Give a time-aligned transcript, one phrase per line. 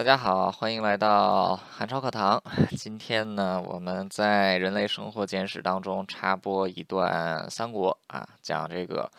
[0.00, 2.42] 大家好，欢迎来到韩超课堂。
[2.74, 9.10] 今天呢，我们在《人类生活简史》当中插播一段三国啊，讲这个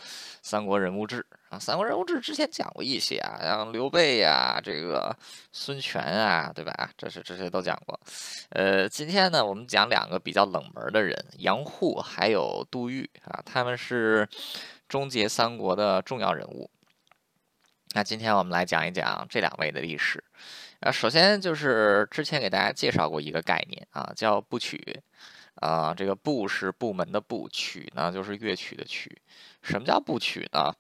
[0.41, 1.59] 三国人物志啊。
[1.59, 5.15] 三国人物志之前讲过一些啊，像刘备呀、这个
[5.52, 6.90] 孙权啊，对吧？
[6.98, 8.00] 这是这些都讲过。
[8.50, 14.28] 呃，今天呢，我们讲两个比较冷门的人，杨户还有杜预啊，他们是
[14.90, 16.72] 终结三国的重要人物。
[17.94, 20.23] 那今天我们来讲一讲这两位的历史。
[20.82, 25.02] 啊，首先就是之前给大家介绍过一个概念啊，叫部曲。
[25.55, 29.22] 啊，这个部是部门的部，曲呢就是乐曲的曲。
[29.62, 30.73] 什么叫部曲呢？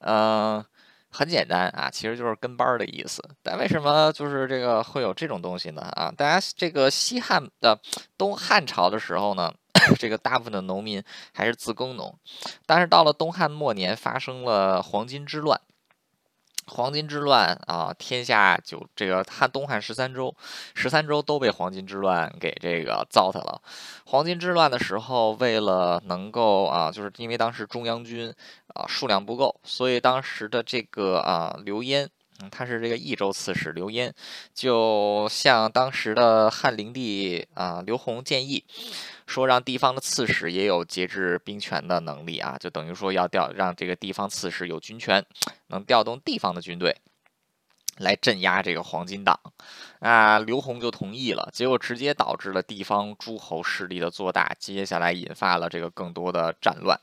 [0.00, 0.64] 嗯，
[1.10, 3.22] 很简单啊，其实就是跟班儿的意思。
[3.42, 5.80] 但为什么就是这个会有这种东西呢？
[5.96, 7.80] 啊，大家这个西汉的
[8.16, 9.52] 东汉朝的时候呢，
[9.98, 12.16] 这个大部分的农民还是自耕农，
[12.66, 15.60] 但是到了东汉末年，发生了黄巾之乱。
[16.66, 20.34] 黄金之乱啊，天下就这个汉东汉十三州，
[20.74, 23.60] 十三州都被黄金之乱给这个糟蹋了。
[24.06, 28.32] 黄金之乱的时候，为了能够啊，就是因为当时中央军
[28.74, 32.08] 啊数量不够，所以当时的这个啊刘焉，
[32.42, 34.12] 嗯他是这个益州刺史刘焉，
[34.52, 38.64] 就向当时的汉灵帝啊刘宏建议。
[39.26, 45.24] 说让地方的刺史也有节制兵权的能力啊，就等于说要调让这个地方刺史有军权，
[45.68, 46.94] 能调动地方的军队。
[47.98, 49.38] 来镇压这个黄金党，
[50.00, 57.00] 啊，刘宏就同意了，结果直接导致了地方诸侯势力的做大，接下来引发了这个更多的战乱，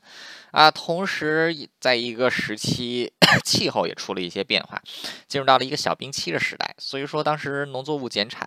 [0.52, 3.14] 啊，同时在一个时期，
[3.46, 4.82] 气候也出了一些变化，
[5.30, 8.46] 进入到了一个小冰期的时代，所以说当时农作物减产，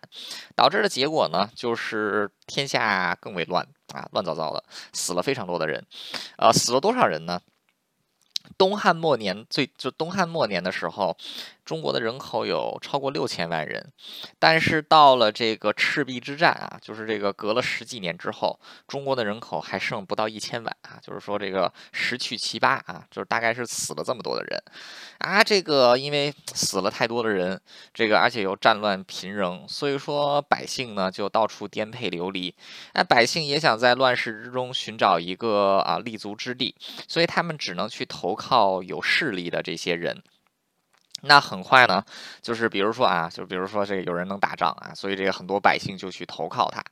[0.54, 5.86] 导致的结果呢，就是天下更为乱啊，乱糟糟的，死了非常多的人，
[6.36, 7.40] 呃，死了多少人呢？
[8.58, 11.16] 东汉末年，最就东汉末年的时候。
[11.64, 13.92] 中国的人口有超过六千万人，
[14.38, 24.62] 但是到了这个赤壁之战啊，就是这个隔了十几年之后，中国的人口还剩不到一千万啊，就是说这个十去七八啊，就是大概是死了这么多的人
[25.18, 25.42] 啊。
[25.42, 27.58] 这个因为死了太多的人，
[27.94, 32.54] 这个而且又战乱频仍，所以说百姓呢就到处颠沛流离。
[32.92, 36.74] 那百姓也想在乱世之中寻找一个啊立足之地，
[37.08, 40.22] 所以他们只能去投靠有势力的这些人。
[41.22, 42.04] 那很快呢，
[42.42, 46.84] 就是比如说啊，就比如说这个有人能打仗啊，所以这个很多百姓就去投靠他。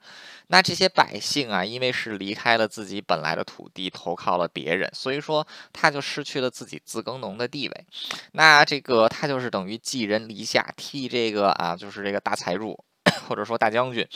[0.47, 7.87] 那这些百姓啊，因为是离开了自己本来的土地，投靠了别人，所以说他就失去了自己自耕农的地位。
[8.33, 12.83] 那这个他就是等于寄人篱下，替这个啊，就是这个大财主
[13.29, 14.09] 或者说大将军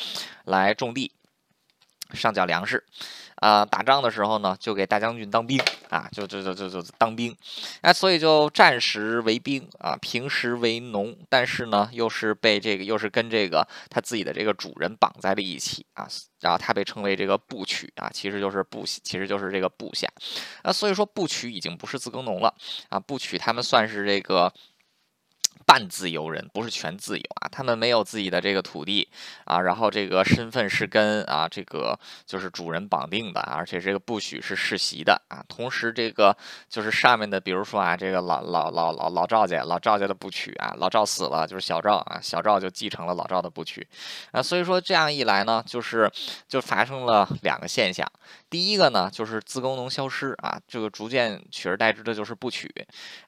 [0.45, 1.13] 来种地。
[2.15, 2.85] 上缴粮食，
[3.37, 7.37] 啊，打仗的时候呢，就给大将军当兵啊，就就就就就当兵，
[7.81, 16.09] 哎，所以就战时为兵啊，平时为农，但是呢，又是被这个，又是跟这个他自己的这个主人绑在了一起啊，
[16.41, 20.09] 然后他被称为这个部曲啊，其实就是部，其实就是这个部下，
[20.63, 22.55] 啊，所以说部曲已经不是自耕农了
[22.89, 24.53] 啊，部曲他们算是这个。
[25.67, 29.09] 半自由人不是全自由啊，他们没有自己的这个土地
[29.45, 35.45] 啊，然后这个身份是跟啊这个就是主人绑定的，而且这个不许是世袭的啊。
[35.49, 36.35] 同时这个
[36.69, 43.85] 就是上面的，比如说啊这个老老老老老赵家老赵家的不娶啊，老赵死了就是小赵啊，小赵就继承了老赵的不娶
[44.31, 44.41] 啊。
[44.41, 46.09] 所以说这样一来呢，就是
[46.47, 48.07] 就发生了两个现象。
[48.49, 52.73] 第一个呢就是自耕农消失啊，这个逐渐取而代之的就是部曲。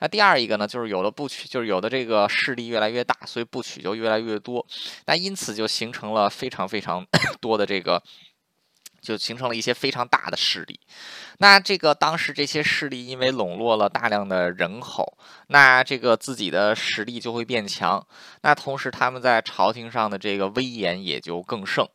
[0.01, 2.29] 那第二一个呢就是有了部曲，就是有的这个。
[2.31, 4.65] 势力越来越大，所以部曲就越来越多，
[5.07, 7.05] 那因此就形成了非常非常
[7.41, 8.01] 多的这个，
[9.01, 10.79] 就形成了一些非常大的势力。
[11.39, 15.19] 那这个当时这些势力因为笼络了大量的人口，
[15.49, 18.07] 那这个自己的实力就会变强，
[18.43, 21.89] 那同时他们在朝廷上的这个威严也就更盛。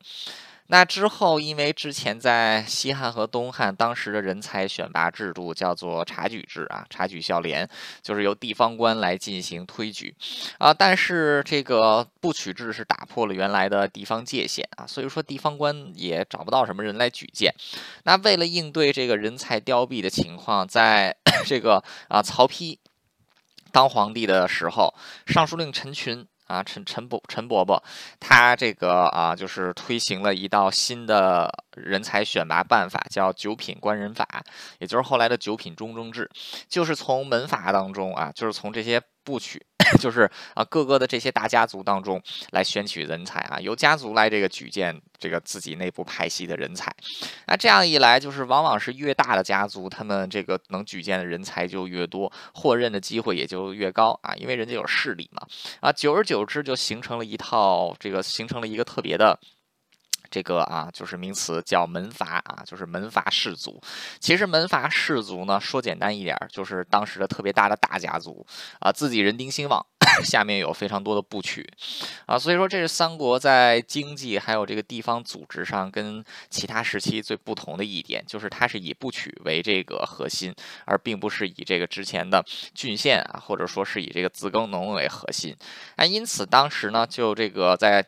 [0.74, 7.70] 那之后，因为之前在西汉和东汉，当时的人才选拔制度叫做察举制啊，察举孝廉，
[8.02, 10.16] 就是由地方官来进行推举
[10.58, 10.74] 啊。
[10.74, 17.54] 但是这个不取制是打破了原来的地方界限啊，所以说地方官也找不到什么人来举荐。
[18.06, 21.16] 那为了应对这个人才凋敝的情况，在
[21.46, 22.80] 这个啊曹丕
[23.72, 24.92] 当皇帝的时候，
[25.28, 26.26] 尚书令陈群。
[26.54, 27.84] 啊，陈陈伯陈伯伯，
[28.20, 34.28] 他这个啊，就是推行了一道新的人才选拔办法，叫九品官人法，
[34.78, 36.30] 也就是后来的九品中正制，
[36.70, 39.66] 就是从门阀当中啊，就是从这些部曲
[40.00, 42.22] 就是啊各个的这些大家族当中
[42.52, 46.94] 来选取人才啊，由家族来这个举荐这个自己内部派系的人才。
[47.48, 55.48] 那这样一来，就是往往是越大的家族，他们这个能举荐的人才就越多，获任的机会也就越高啊，因为人家有势力嘛。
[55.80, 59.40] 啊，久而久之就形成了一套这个形成了一个特别的。
[60.32, 63.80] 这个啊，就是名词叫门阀啊，就是门阀士族。
[64.20, 68.44] 其实门阀士族呢，说简单一点，就是当时的特别大的大家族
[68.80, 69.86] 啊，自己人丁兴旺，
[70.24, 71.68] 下面有非常多的部曲
[72.26, 80.54] 啊，所以说这是三国在经济还有这个地方组织上跟其他时期最不同的一点，就是它是以部曲为这个核心，
[80.86, 82.44] 而并不是以这个之前的
[82.74, 85.56] 郡县啊，或者说是以这个自耕农为核心
[85.96, 86.06] 啊。
[86.06, 88.06] 因此当时呢，就这个在。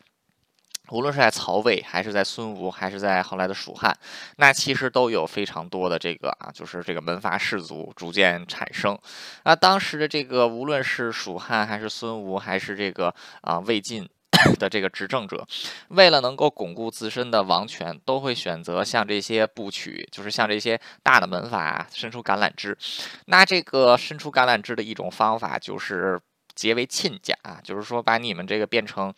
[0.89, 3.95] 无论是在曹魏，还是在孙吴，还是在后来的蜀汉，
[4.37, 8.97] 那其实都有非常多的这个啊，就是这个门阀士族逐渐产生。
[9.43, 14.07] 那当时的这个，无论是蜀汉，还是孙吴，还是这个啊魏晋
[14.59, 15.47] 的这个执政者，
[15.89, 22.77] 为了能够巩固自身的王权，都会选择向这些部曲，就是向这些大的门阀伸出橄榄枝。
[23.25, 26.19] 那这个伸出橄榄枝的一种方法，就是
[26.53, 29.13] 结为亲家啊，就是说把你们这个变成。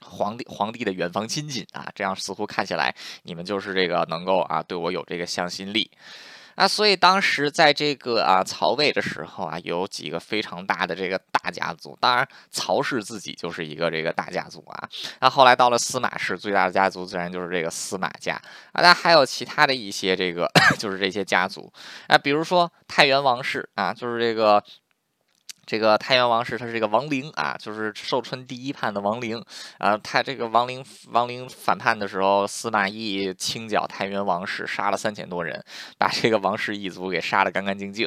[0.00, 2.94] 皇帝皇帝的远房亲戚啊，这样似乎看起来
[3.24, 5.90] 你们就是这个能够啊对我有这个向心力
[6.56, 14.88] 啊，所以当时在这个啊曹魏的时候啊，有几个非常大的这个大家族，当然曹氏自己就是一个这个大家族啊。
[15.20, 18.34] 那后来到了司马氏，最大的家族自然就是这个司马家
[18.72, 18.82] 啊。
[18.82, 21.72] 那还有其他的一些这个 就是这些家族
[22.08, 24.62] 啊，比如说太原王氏啊，就是这个。
[25.70, 29.40] 这个太原王氏，他是这个王陵啊，就是寿春第一叛的王陵
[29.78, 29.96] 啊。
[29.96, 35.64] 他这个王陵王陵反叛的时候，司马懿清剿太原王氏，杀了三千多人，
[35.96, 38.04] 把这个王氏一族给杀得干干净净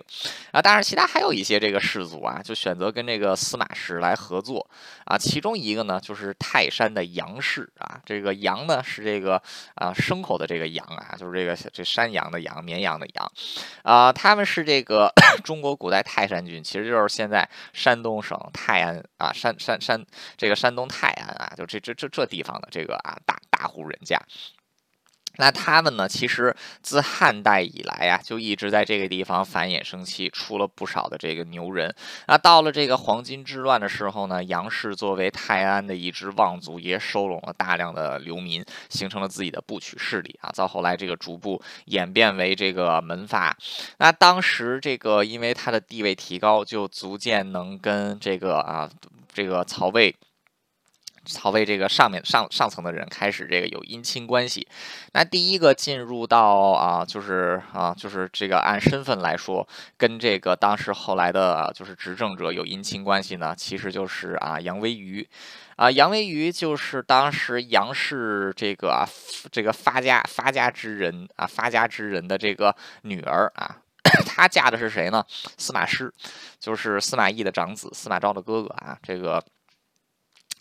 [0.51, 0.62] 啊。
[0.62, 4.69] 当然，其他还有一些这个氏族啊，就选择跟这个司马氏来合作
[5.06, 5.18] 啊。
[5.18, 7.98] 其中一个呢，就是泰山的杨氏啊。
[8.06, 9.42] 这个杨呢，是这个
[9.75, 13.31] 啊牲口的这个羊啊，就是这个这山羊的羊，绵羊的羊
[13.83, 14.12] 啊。
[14.12, 15.10] 他们是这个
[15.45, 17.50] 中国古代泰山郡，其实就是现在。
[17.74, 20.06] 山东省泰安啊，山山山，
[20.38, 24.20] 这个山东泰安啊，就这这这这地方的这个啊大大户人家，
[25.38, 31.94] 那他们呢，其实自汉代以来呀，就一直在这个地方繁衍生息，出了不少的这个牛人。
[32.28, 40.52] 那到了这个黄巾之乱的时候呢，杨氏作为泰安的一支望族，也收拢了大量的流民，形成了自己的部曲势力啊。
[40.56, 43.58] 到后来，这个逐步演变为这个门阀。
[43.98, 48.90] 那当时这个因为他的地位提高，就逐渐能跟这个啊
[49.34, 50.16] 这个曹魏。
[51.25, 54.68] 曹魏这个上面上上层的人开始这个有姻亲关系，
[55.14, 59.68] 那第一个进入到啊，就是啊，就是这个按身份来说，
[59.98, 65.28] 跟这个当时后来的就是执政者有姻亲关系呢，其实就是啊杨威瑜，
[65.78, 69.08] 啊杨威瑜就是当时杨氏这个
[69.52, 73.78] 这个发家发家之人啊发家之人的这个女儿啊，
[74.25, 75.25] 她嫁的是谁呢？
[75.58, 76.14] 司马师，
[76.60, 79.42] 就是司马懿的长子，司马昭的哥哥啊，这个。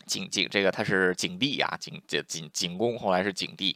[0.05, 3.75] 景景，这个他是景帝啊，景这景景公后来是景帝。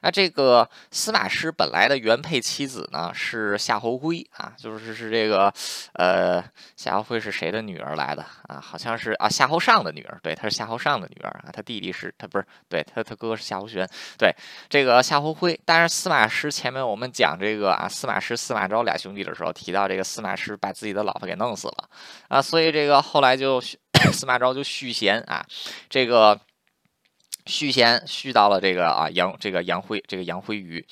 [0.00, 5.52] 那这个司马师本来的原配妻子呢是夏侯徽啊，就是是这个
[5.94, 6.40] 呃
[6.76, 8.60] 夏侯徽是谁的女儿来的啊？
[8.60, 11.50] 好像是啊夏侯尚的女儿，对，他是夏侯尚的女儿啊。
[11.52, 13.84] 他弟弟是他不是对他他哥哥是夏侯玄，
[14.16, 14.32] 对
[14.68, 15.58] 这个夏侯徽。
[15.64, 21.88] 但是司马师前面我们讲这个啊司马师司马昭俩兄弟的时候提到这个司马师把自己的老婆给弄死了
[22.28, 23.60] 啊，所以这个后来就。
[24.12, 25.46] 司马昭就续弦啊，
[25.90, 26.40] 这个。
[27.48, 30.84] 续弦续到了这个啊杨这个杨辉这个杨辉鱼，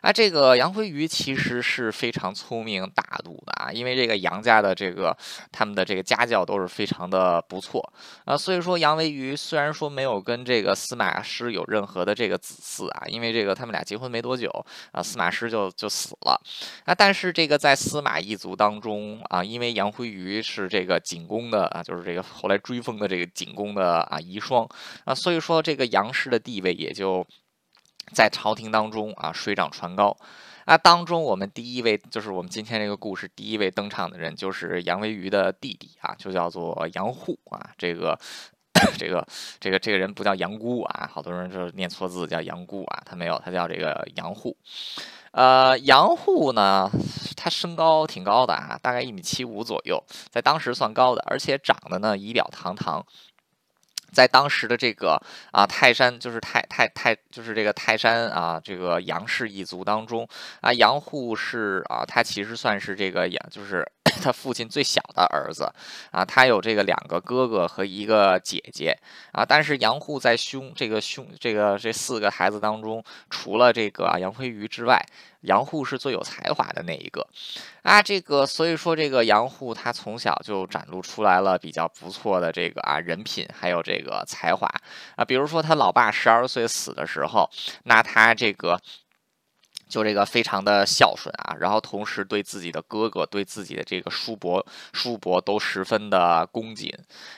[0.00, 5.16] 啊这个杨辉鱼其实是非常聪明大度的啊，因为这个杨家的这个
[5.52, 7.80] 他们的这个家教都是非常的不错
[8.24, 14.50] 啊，所以说杨维鱼虽然说没有跟这个司马师有任何的这个子嗣啊，因为这个他们俩结婚没多久
[14.90, 16.40] 啊，司马师就就死了
[16.86, 24.68] 啊，但是这个在司马一族当中啊，因为杨辉鱼是这个景公的啊，就是这个后来追封的这个景公的啊遗孀
[25.04, 25.99] 啊，所以说这个杨。
[26.00, 27.26] 杨氏的地位也就
[28.14, 30.16] 在朝廷当中啊水涨船高。
[30.66, 37.70] 那当中我们第一位就是我们今天这个故事第一位登场的人就是杨维瑜的弟弟啊，就叫做杨户啊。
[37.76, 38.18] 这个
[38.96, 39.26] 这个
[39.58, 44.56] 这个这个人不叫杨姑啊，好多人就念错字叫杨姑啊，他没有，他叫这个杨户。
[45.32, 46.90] 呃，杨户呢，
[47.36, 53.04] 他身高挺高的啊，大概一米七五左右，在当时算高的，而且长得呢仪表堂堂。
[54.12, 55.20] 在当时的这个
[55.52, 60.28] 啊泰山，就是泰泰泰，就是这个泰山啊，这个杨氏一族当中
[60.60, 63.86] 啊，杨户是啊，他其实算是这个杨，就是
[64.22, 65.72] 他父亲最小的儿子
[66.10, 68.96] 啊，他有这个两个哥哥和一个姐姐
[69.32, 75.00] 啊，但是杨户在兄这个兄这个这四个孩子当中，除了这个杨辉瑜之外。
[75.44, 77.26] 杨户是最有才华的那一个，
[77.82, 84.68] 啊，这个所以说这个杨户他从小就展露出来了比较不错的这个啊人品，还有这个才华
[85.16, 87.48] 啊，比如说他老爸十二岁死的时候，
[87.84, 88.78] 那他这个。
[89.90, 96.90] 就这个非常的孝顺啊，然后同时对自己的哥哥、对自己的这个叔伯、叔伯都十分的恭谨。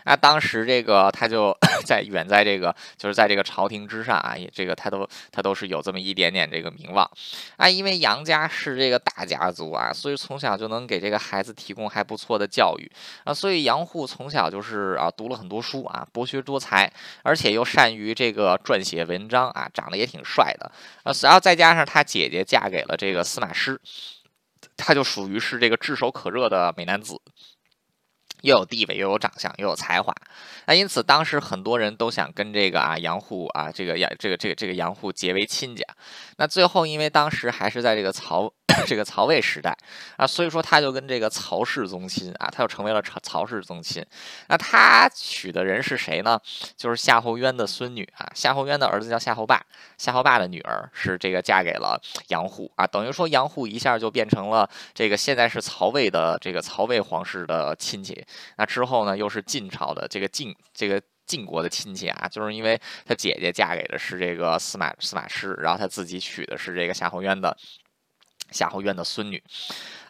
[0.05, 1.57] 那当时这个他就
[1.87, 7.11] 在远在这个就是在这个朝廷之上啊，也这个他都他都是有这么一点点这个名望
[7.57, 7.67] 啊。
[7.67, 12.93] 因为杨家是这个大家族啊，所以从小就能给这个孩子提供还不错的教育
[13.25, 13.33] 啊。
[13.33, 16.93] 所以杨户从小就是啊读了很多书啊，博学多才，
[17.23, 20.71] 而且又善于这个撰写文章啊，长得也挺帅的
[21.03, 21.13] 啊。
[21.23, 22.42] 然后再加上他姐姐。
[22.45, 23.81] 嫁给了这个司马师，
[24.77, 27.21] 他就属于是这个炙手可热的美男子，
[28.43, 30.15] 又有地位，又有长相，又有才华。
[30.67, 35.85] 那因此，当时很多人都想跟这个啊杨户啊这个杨这个这个这个杨户结为亲家。
[36.37, 38.53] 那最后，因为当时还是在这个曹。
[38.87, 39.77] 这个曹魏时代
[40.17, 44.05] 啊，所以说他就跟这个曹氏宗亲啊，他就成为了曹曹氏宗亲。
[44.49, 46.41] 那他娶的人是谁呢？
[46.77, 48.31] 就是夏侯渊的孙女啊。
[48.35, 49.61] 夏侯渊的儿子叫夏侯霸，
[49.99, 58.25] 夏侯霸的女儿是这个嫁给了杨户啊，等于说杨户一下就变成了这个现在是曹魏的这个曹魏皇室的亲戚。
[58.57, 67.57] 那之后呢，又是晋朝的这个晋这个晋国的亲戚啊，就是因为他姐姐嫁给的是这个司马司马师，然后他自己娶的是这个夏侯渊的。
[68.53, 69.43] 夏侯渊的孙女，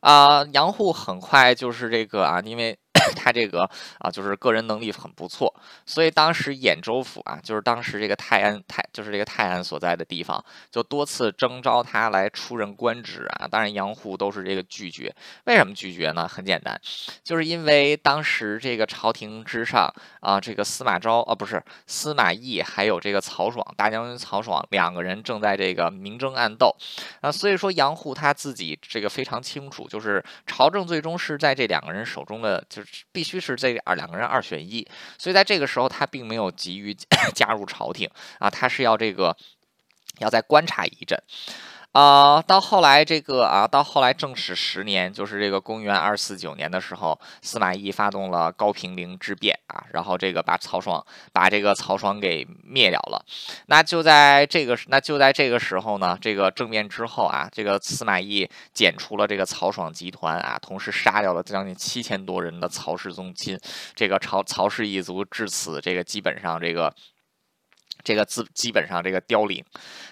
[0.00, 2.78] 啊，杨户很快就是这个啊，因为。
[3.14, 3.68] 他这个
[3.98, 5.52] 啊，就是个人能力很不错，
[5.84, 13.48] 所以当时兖州府啊，就是当时这个泰安泰，就是这个泰安所在的地方，就多次征召他来出任官职啊。
[13.48, 15.14] 当然杨户都是这个拒绝。
[15.44, 16.28] 为什么拒绝呢？
[16.28, 16.80] 很简单，
[17.24, 26.74] 就是因为当时这个朝廷之上啊，这个司马昭啊，不是司马懿，还有这个曹爽大将军曹爽两个人正在这个明争暗斗
[27.20, 27.32] 啊。
[27.32, 32.91] 所以说杨户他自己这个非常清楚，就是朝政最终是在这两个人手中的，就是。
[33.12, 34.86] 必须是这二两个人二选一，
[35.18, 36.94] 所以在这个时候他并没有急于
[37.34, 38.08] 加入朝廷
[38.38, 39.36] 啊，他是要这个
[40.18, 41.22] 要再观察一阵。
[41.92, 53.22] 啊，到后来这个啊，到后来正史十年，就是这个公元二四九年的时候，司马懿发动了高平陵之变啊，然后这个把曹爽把这个曹爽给灭掉了。
[53.66, 63.58] 那就在这个那就在这个时候呢，这个政变之后啊，这个司马懿剪除了这个曹爽集团啊，同时杀掉了将近七千多人的曹氏宗亲，
[63.94, 66.94] 这个曹曹氏一族至此这个基本上这个。
[68.04, 69.64] 这个字基本上这个凋零，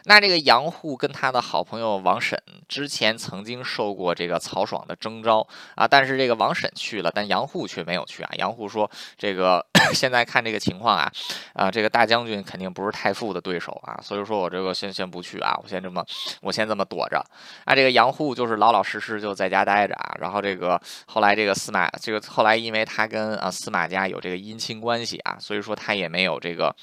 [0.05, 8.31] 那这个杨户跟他的好朋友王审之前曾经受过这个曹爽的征召啊，但是这个王审去了，但杨户却没有去啊。
[8.39, 11.11] 杨户说：“这个 现在看这个情况啊，
[11.55, 16.05] 啊，这个大将军肯定不是太傅的对手啊，所以说我这个先先不去啊，我先这么
[16.41, 17.19] 我先这么躲着。
[17.65, 20.17] 啊，这个杨户就是老老实实就在家待着啊。
[20.21, 26.75] 然后这个后来这个司马这个后来因为他跟啊司马家有这个姻亲关系啊，所以说他也没有这个。”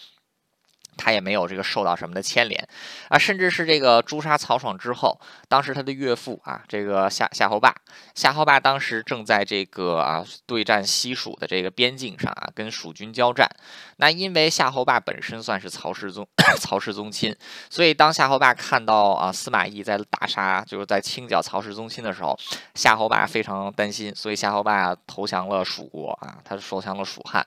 [0.97, 2.67] 他也没有这个受到什么的牵连，
[3.09, 7.73] 啊，甚至是这个诛杀曹爽之后，当时他的岳父啊，这个夏夏侯霸，
[8.15, 13.49] 夏侯霸当时正在这个啊对战西蜀的这个边境上啊，跟蜀军交战。
[13.97, 16.27] 那因为夏侯霸本身算是曹氏宗
[16.59, 17.35] 曹氏宗亲，
[17.69, 22.37] 所以当夏侯霸看到啊司马懿在大杀，就是在清剿曹氏宗亲的时候，
[22.75, 27.45] 夏侯霸非常担心，所以夏侯霸投降了蜀国啊，他投降了蜀汉。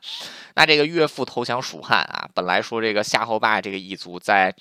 [0.54, 4.54] 那这个岳父投降蜀汉啊，本来说这个夏侯霸这个一族在。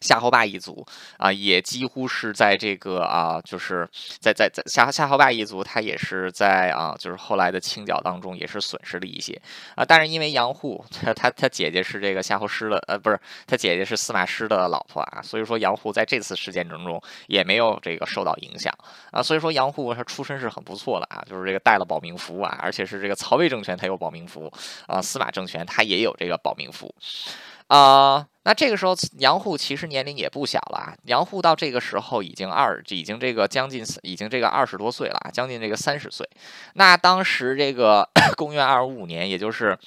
[0.00, 0.82] 夏侯霸一族
[1.18, 3.86] 啊，也几乎是在这个啊，就是
[4.18, 9.38] 在在在夏夏侯霸一族，他也是在啊，就是后来的清剿当中也是损失了一些
[9.74, 9.84] 啊。
[9.84, 18.72] 但是因为杨户他他他姐姐是这个夏侯师的呃，不是他姐姐是司马师的老婆啊，所以说杨户在这次事件当中也没有这个受到影响
[19.12, 19.22] 啊。
[19.22, 24.50] 所以说杨户他出身是很不错的啊，就是这个带了保命符啊，而且是这个曹魏政权他有保命符
[24.86, 26.94] 啊，司马政权他也有这个保命符。
[27.70, 30.92] 啊，那这个时候杨户其实年龄也不小了。
[31.04, 36.28] 杨户到这个时候已经二，已经这个将近，已经这个二十多岁了，将近这个三十岁。
[36.74, 39.78] 那当时这个 公元二五五年，也就是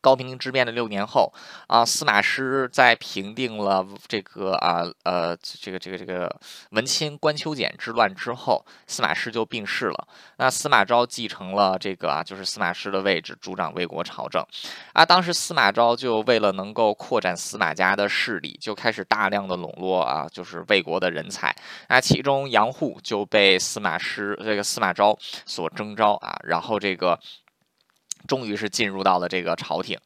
[0.00, 1.32] 高平之变的六年后，
[1.66, 6.34] 啊，司马师在平定了这个啊呃这个这个这个
[6.70, 10.08] 文钦关秋俭之乱之后，司马师就病逝了。
[10.36, 14.44] 那司马昭继承了这个啊，就是司马师的位置，主掌魏国朝政。
[14.92, 21.54] 啊，当时司马昭就为了能够扩展司马家的势力，就开始大量的笼络啊，就是魏国的人才。
[21.88, 27.18] 那其中杨户就被司马师这个司马昭所征召啊，然后这个。
[28.28, 29.98] 终于是进入到了这个朝廷，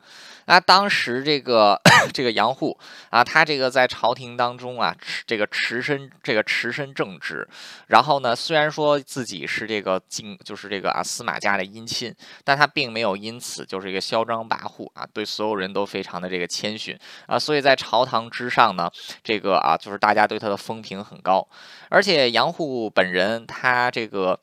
[0.47, 1.79] 那当时这个
[2.15, 2.79] 这个杨户
[3.11, 7.47] 啊，他这个在朝廷当中啊，这个持身这个持身正直，
[7.89, 12.15] 然后呢，虽然说自己是这个晋就是这个啊司马家的姻亲，
[12.45, 16.97] 但他并没有因此就是一个嚣张跋扈啊，对所有人都非常的这个谦逊。
[17.27, 18.89] 啊，所以在朝堂之上呢，
[19.25, 21.47] 这个啊就是大家对他的风评很高，
[21.91, 24.39] 而且杨户本人他这个。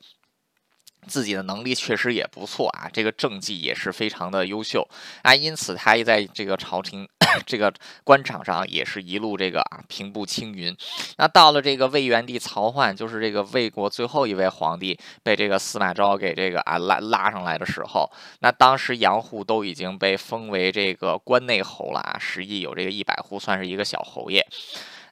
[1.06, 4.86] 自己的能力确实也不错啊，这个政绩也是非常的优秀
[5.22, 7.08] 啊，因此他也在这个朝廷
[7.46, 7.72] 这个
[8.04, 10.76] 官场上也是一路这个啊平步青云。
[11.16, 24.46] 那到了这个魏元帝曹奂，就是这个魏国最后一位皇帝，被这个司马昭给这个啊拉拉上来的时候，那当时杨户都已经被封为这个关内侯了啊，实际有这个一百户，算是一个小侯爷。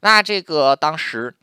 [0.01, 1.35] 那这个当时。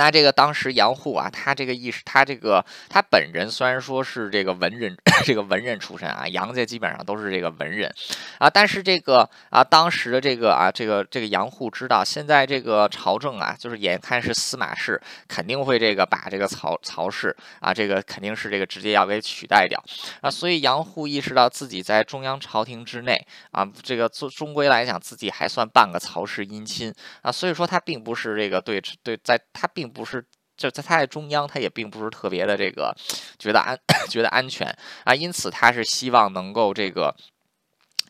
[0.00, 7.94] 那这个当时杨户啊，他这个意识，他这个他本人虽然说是这个文人， 这个文人出身啊，杨家基本上都是这个文人
[8.38, 19.78] 啊，但是这个啊，当时的这个啊，这个这个杨户知道，现在这个朝政啊，就是眼看是司马氏肯定会这个把这个曹曹氏啊，这个肯定是这个直接要给取代掉
[20.22, 26.90] 啊，所以杨户意识到自己在中央朝廷之内啊，这个终终归来讲自己还算半个曹氏姻亲
[27.20, 29.89] 啊，所以说他并不是这个对对，在他并。
[29.90, 30.24] 不是，
[30.56, 32.94] 就在他在中央，他也并不是特别的这个
[33.38, 33.78] 觉得安
[34.08, 34.66] 觉得安全。
[35.04, 37.14] 啊，因此他是希望能够这个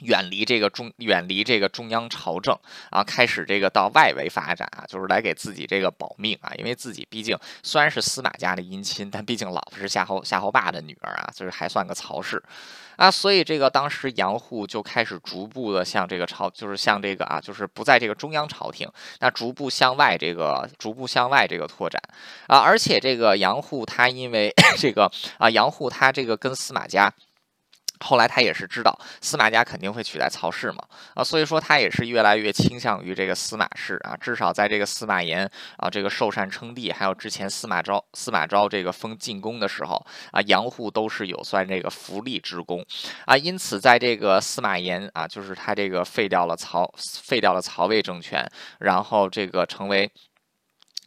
[0.00, 2.56] 远离这个中远离这个中央朝政
[2.90, 12.42] 啊，开始这个到外围发展啊，就是来给自己这个保命啊，因为自己毕竟虽然是司马家的姻亲，但毕竟老婆是夏侯夏侯霸的女儿啊，就是还算个曹氏。
[12.96, 18.86] 啊，所以这个当时杨户就开始逐步的向这个朝，就是向这个啊，就是不在这个中央朝廷，
[19.20, 21.98] 那逐步向外这个，逐步向外这个拓展
[22.46, 27.10] 啊，而且这个杨户他因为 这个啊，杨户他这个跟司马家。
[28.00, 30.82] 后来他也是知道司马家肯定会取代曹氏嘛，
[31.14, 42.84] 啊，所以说他也是越来越倾向于这个司马氏啊，至少在这个司马炎啊这个受禅称帝，还有之前司马昭司马昭这个封晋公的时候啊，杨户都是有算这个福利之功
[43.26, 48.44] 啊，因此在这个司马炎啊，就是他这个废掉了曹废掉了曹魏政权，
[48.78, 50.10] 然后这个成为。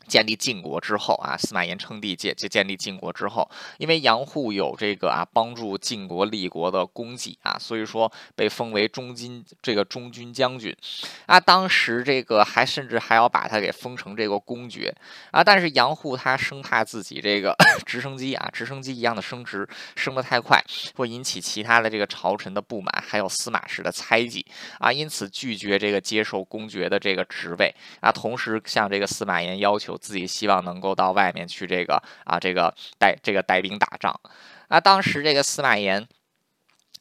[0.08, 10.76] 建立晋国之后啊，司马炎称帝建就建立晋国之后，因为杨户有这个啊帮助晋国立国的功绩啊，所以说被封为中军这个中军将军
[11.26, 11.40] 啊。
[11.40, 14.94] 当时这个还甚至还要把他给封成这个公爵
[15.32, 15.44] 啊。
[15.44, 20.64] 但是杨户他生怕自己这个 直升机啊直升机一样的升职升得太快，
[20.96, 24.46] 会引起其他的这个朝臣的不满，还有司马氏的猜忌
[24.80, 28.12] 啊，因此拒绝这个接受公爵的这个职位啊。
[28.12, 29.93] 同时向这个司马炎要求。
[29.98, 34.20] 自己希望能够到外面去，这个啊，这个带这个带兵打仗。
[34.70, 36.08] 那当时这个司马炎。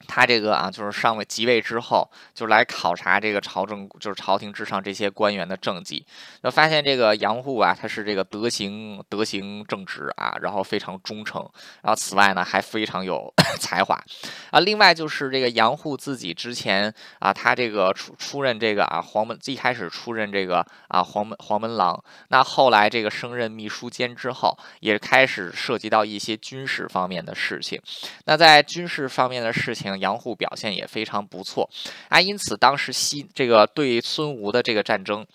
[0.07, 6.05] 他这个啊，就是上位即位之后，就来考察这个朝政，就是朝廷之上这些官员的政绩，
[6.43, 11.41] 就发现这个杨户啊，他是这个德行德行正直啊，然后非常忠诚，
[11.83, 13.95] 然后此外呢，还非常有 才华
[14.51, 14.59] 啊。
[14.61, 27.81] 另外就是这个杨户自己之前啊，他这个出出任这个啊黄门，一开始出任这个啊黄门黄门郎，那后来这个升任秘书监之后，也开始涉及到一些军事方面的事情。
[28.25, 29.91] 那在军事方面的事情。
[29.98, 31.68] 杨户表现也非常不错
[32.09, 35.26] 啊，因此当时西这个对孙吴的这个战争。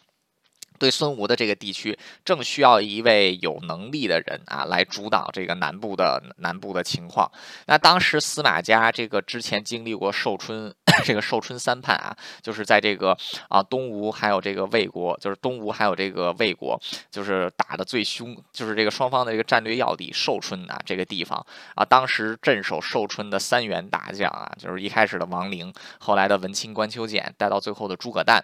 [0.80, 7.32] 对孙吴的这个地区，正需要一位有能力的人啊，来主导这个南部的南部的情况。
[7.66, 10.72] 那当时司马家这个之前经历过寿春
[11.04, 13.18] 这个寿春三叛啊，就是在这个
[13.50, 16.80] 啊东吴还有这个魏国，就是东吴还有这个魏国，
[17.10, 28.44] 就是打的最凶，就是这个双方的这个战略要地寿春啊这个地方啊，当时镇守寿春的三员大将啊，就是一开始的王陵，后来的文钦关秋俭，再到最后的诸葛诞。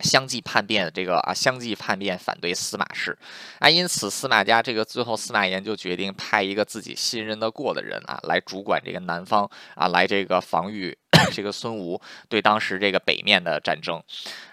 [0.00, 3.16] 相继叛变，这个啊，相继叛变反对司马氏，
[3.60, 10.94] 啊，因此司马家这个最后司马炎就决定派一个自己信任得过的人啊，来主管这个南方啊，来这个防御
[11.32, 14.02] 这个孙吴对当时这个北面的战争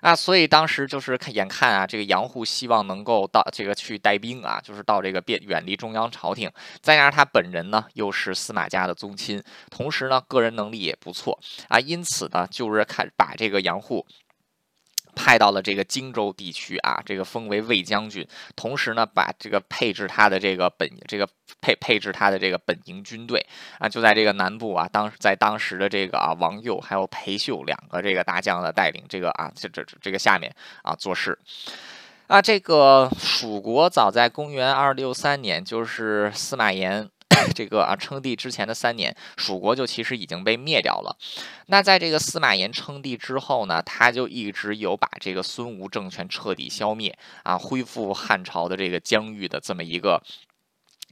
[0.01, 14.05] 啊，所以当时就是看眼看啊，这个杨户希望能够到这个去带兵啊，就是到这个变远离中央朝廷，再加上他本人呢又是司马家的宗亲，同时呢个人能力也不错啊，因此呢就是看把这个杨户。
[15.15, 21.27] 派到了这个荆州地区啊，这个封为卫将军，同时呢，把这个配置他的这个本这个
[21.61, 23.45] 配配置他的这个本营军队
[23.79, 31.37] 啊，就在这个南部啊，当在当时的这个啊王佑还有裴秀两个这个大将的带领，这个啊这这这个下面啊做事
[32.27, 37.09] 啊，这个蜀国早在公元二六三年，就是司马炎。
[37.53, 41.17] 这个啊，称帝之前的三年，蜀国就其实已经被灭掉了。
[41.67, 50.21] 那在这个司马炎称帝之后呢，他就一直有把这个孙吴政权彻底消灭啊，恢复汉朝的这个疆域的这么一个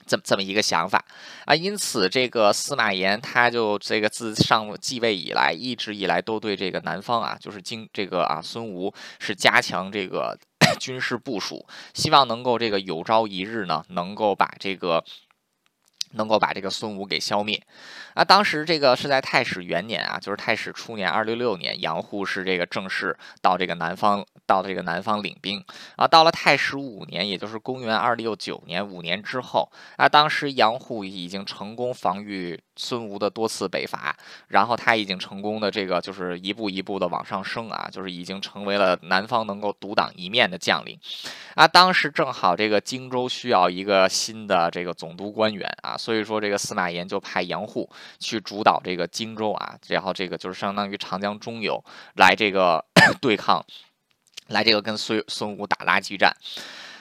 [0.05, 1.03] 这这么一个想法
[1.45, 1.55] 啊。
[1.55, 10.38] 因此，这个司马炎他就这个自上继位以来，一直以来都对这个南方啊，就是经这个啊孙吴是加强这个
[10.79, 15.03] 军事部署，希望能够这个有朝一日呢，能够把这个。
[16.12, 17.62] 能够把这个孙武给消灭，
[18.13, 25.63] 啊，当时这个是在太史元年啊，就是太史初年二六六年，杨户是这个正式到这个南方，到这个南方领兵
[25.95, 26.08] 啊。
[26.08, 34.15] 到了太史五年，也就是公元二六九年，五年之后啊，当时杨户已经成功防御孙吴的多次北伐，
[34.47, 41.00] 然后他已经成功的这个就是一步一步的往上升啊，就是已经成为了南方能够独当一面的将领
[41.56, 41.67] 啊。
[41.67, 45.97] 当时正好这个荆州需要一个新的这个总督官员啊。
[45.97, 51.83] 所以说，这个司马炎就派杨户去主导这个荆州啊，然后这个就是相当于长江中游
[52.15, 52.83] 来这个
[53.21, 53.65] 对抗，
[54.47, 56.35] 来这个跟孙孙吴打拉锯战。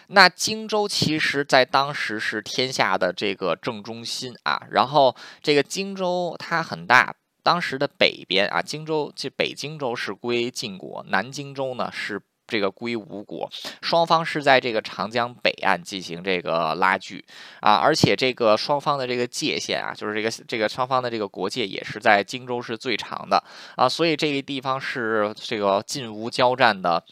[0.09, 12.21] 那荆州其实在当时是天下的这个正中心啊，然后这个荆州它很大，当时的北边啊，荆州这北荆州是归晋国，南荆州呢是。
[12.51, 13.49] 这个归吴国，
[13.81, 17.25] 双方是在这个长江北岸进行这个拉锯
[17.61, 23.43] 啊，而且这个双方的这个界限啊，就是这个这个双方的这个国界也是在荆州是最长的
[23.77, 27.03] 啊，所以这个地方是这个晋吴交战的。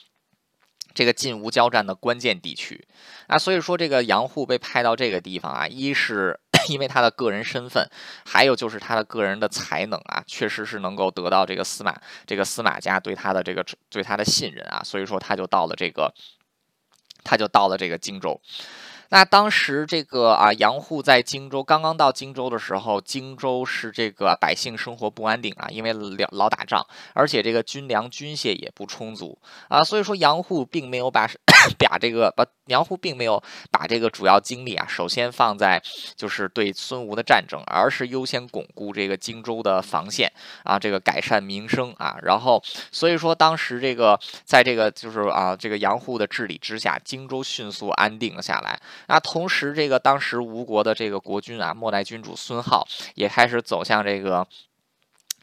[0.95, 2.85] 这个晋吴交战的关键地区
[3.29, 7.89] 啊，所以说这个杨户被派到这个地方啊，一是因为他的个人身份，
[8.25, 16.13] 还有就是他的个人的才能啊，确实是能够得到这个司马这个司马家对他的这个对他的信任啊，所以说他就到了这个，
[17.25, 18.41] 他就到了这个荆州。
[19.11, 31.27] 那当时这个啊，杨户在荆州刚刚到荆州的时候，荆州是这个百姓生活不安定啊，因为老老打仗，而且这个军粮军械也不充足啊，所以说杨户并没有把
[31.81, 35.83] 把这个把杨户并没有把这个主要精力啊，首先放在
[36.15, 40.33] 就是对孙吴的战争，而是优先巩固这个荆州的防线
[40.65, 48.81] 啊，这个改善民生啊，然后所以说当时这个在这个就是啊这个杨户的治理之下，荆州迅速安定了下来。
[49.09, 54.47] 那同时，这个当时吴国的这个国君啊，末代君主孙皓也开始走向这个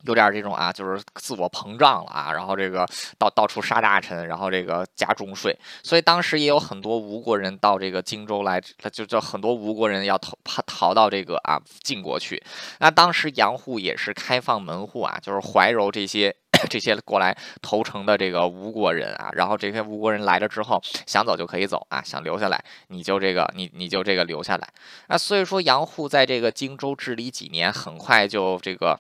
[0.06, 2.88] 有点这种啊，就是自我膨胀了啊，然后这个
[3.18, 12.42] 到到处杀大臣，然后这个加重税，所以当时也有很多吴国人到这个荆州来，他就就很多吴国人要逃逃到这个啊晋国去。
[12.80, 16.36] 那当时杨户也是开放门户啊，就是怀柔这些。
[16.70, 24.66] 这些过来投诚的这个吴国人啊，然后这些吴国人来了之后，想走就可以走啊，想留下来你就这个你你就这个留下来
[25.08, 25.18] 啊。
[25.18, 28.98] 所以说杨户在这个荆州治理几年，很快就这个。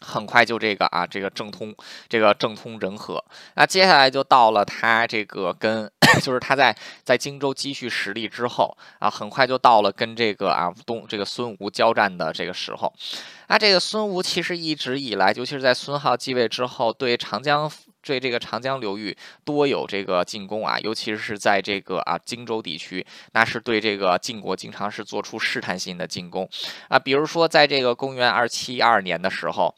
[0.00, 1.74] 很快就这个啊，这个政通，
[2.08, 3.22] 这个政通人和。
[3.54, 5.90] 那接下来就到了他这个跟，
[6.22, 12.92] 就是他在在荆州积蓄实力之后啊，很快就到了跟这个啊东这个孙吴交战的这个时候。
[13.48, 17.70] 那这个孙吴其实一直以来，尤其是在孙皓继位之后，对长江。
[18.02, 26.48] 对这个长江流域多有这个进攻啊，尤其是在这个啊荆州地区，那是对这个晋国经常是做出试探性的进攻
[26.88, 26.98] 啊。
[26.98, 29.74] 比如说，在这个公元二七二年的时候，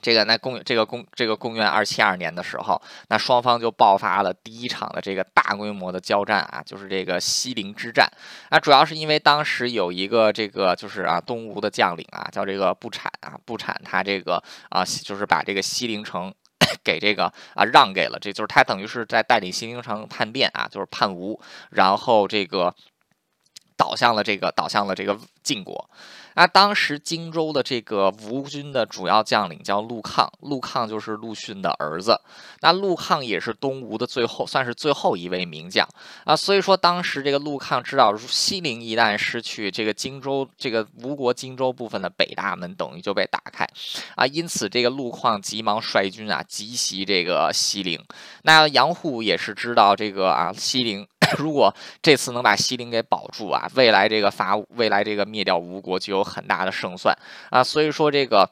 [0.00, 8.10] 这个那公这个公这个公元二七二年的时候，那双方就爆发了第一场的这个大规模的交战啊，就是这个西陵之战
[8.50, 8.58] 啊。
[8.58, 16.34] 主要是因为当时有一个这个就是啊东吴的将领啊，叫这个不产啊，不产他这个啊就是把这个西陵城。
[16.82, 21.38] 给这个啊让给了，这就是他等于是在带领西陵城叛变啊，就是叛吴，
[21.70, 22.74] 然后这个
[23.76, 25.88] 倒向了这个，倒向了这个晋国。
[26.38, 32.20] 那当时荆州的这个吴军的主要将领叫陆抗，陆抗就是陆逊的儿子。
[32.60, 35.88] 那陆抗也是东吴的最后，算是最后一位名将
[36.24, 36.36] 啊。
[36.36, 43.66] 所以说，当时这个陆抗知道西陵一旦失去，这个荆州这个吴国荆州部分的北大门等于就被打开
[44.14, 44.26] 啊。
[44.26, 47.98] 因此，这个陆抗急忙率军啊急袭这个西陵。
[48.42, 51.06] 那杨户也是知道这个啊西陵。
[51.38, 57.16] 如果这次能把西陵给保住啊，未来这个伐未来这个灭掉吴国就有很大的胜算
[57.50, 57.62] 啊。
[57.62, 58.50] 所以说这个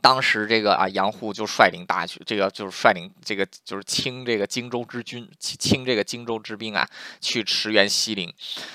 [0.00, 6.88] 当时这个啊杨户就率领大军，这个就是率领这个就是清这个荆州之军，清这个荆州之兵啊，
[7.20, 8.32] 去驰援西陵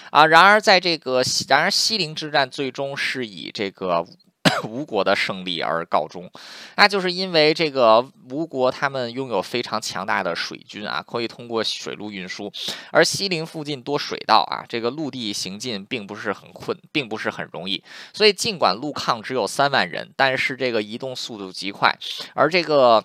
[0.10, 0.26] 啊。
[0.26, 4.06] 然而在这个然而西陵之战最终是以这个。
[4.68, 6.30] 吴国的胜利而告终，
[6.76, 12.52] 那就是因为这个吴国他们拥有非常强大的水军啊，可以通过水路运输，
[12.92, 21.98] 而西陵附近多水道啊，这个陆地行进并不是很困，并不是很容易，所以尽管陆抗只有三万人，但是这个移动速度极快，
[22.34, 23.04] 而这个。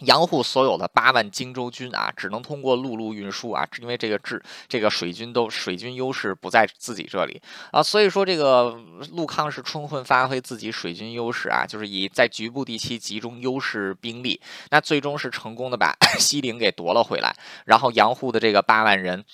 [0.00, 8.78] 杨户所有的八万荆州军啊，只能通过陆路运输啊，因为这个制这个水军都水军优势不在自己这里啊，所以说这个
[9.12, 17.34] 陆康是充分发挥自己水军优势啊，就是以在局部地区集中优势兵力，那最终是成功的把 西陵给夺了回来，
[17.66, 19.24] 然后杨户的这个八万人。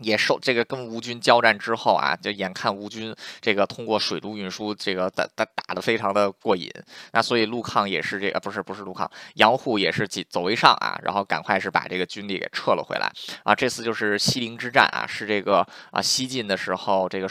[0.00, 6.70] 也受这个跟吴军交战之后啊，就眼看吴军这个通过水路运输，这个打打打的非常的过瘾，
[7.12, 13.10] 那所以陆抗也是这个不是不是陆抗，杨户也是走为上啊，然后赶快是把这个军力给撤了回来
[13.42, 13.54] 啊。
[13.54, 17.28] 这次就是西陵之战啊，是这个啊西晋的时候，这个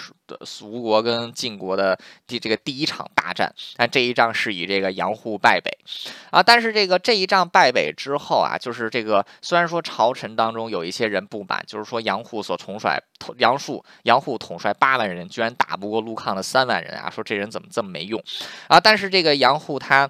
[0.63, 5.71] 吴国跟晋国的第这个第一场大战，但这一仗是以这个杨户败北
[6.31, 6.43] 啊。
[6.43, 13.01] 但是这个这一仗败北之后啊，就是这个虽然说朝臣当中有一些人不满，就是说杨户所统帅
[13.37, 17.09] 杨树杨户统帅八万人，居然打不过陆抗的三万人啊！
[17.09, 18.21] 说这人怎么这么没用
[18.67, 18.79] 啊？
[18.79, 20.09] 但是这个杨户他。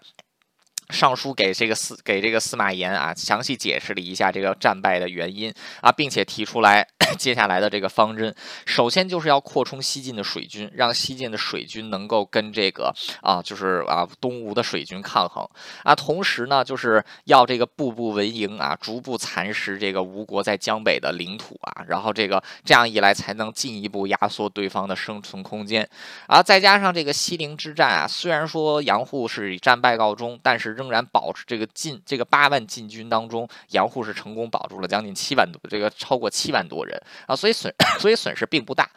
[0.90, 6.88] 上书给这个司给这个司马炎啊，详细解释了一下这个战败的原因啊，并且提出来
[7.20, 8.34] 接下来的这个方针。
[8.66, 15.46] 首先就是要扩充西晋的水军，让西晋的水军能够跟这个啊，就是啊东吴的水军抗衡
[15.84, 15.94] 啊。
[15.94, 21.84] 同时呢，就是要这个步步为营啊，逐步蚕食这个吴国在江北的领土啊。
[21.88, 25.88] 然后这个这样一来，才能进一步压缩对方的生存空间
[26.28, 26.42] 啊。
[26.42, 30.77] 再加上这个西陵之战啊，虽然说杨户是以战败告终，但是。
[30.78, 38.90] 仍然保持这个晋这个八万晋军当中，杨护是成功保住了将近七万多，这个超过七万多人啊，所以损 所以损失并不大，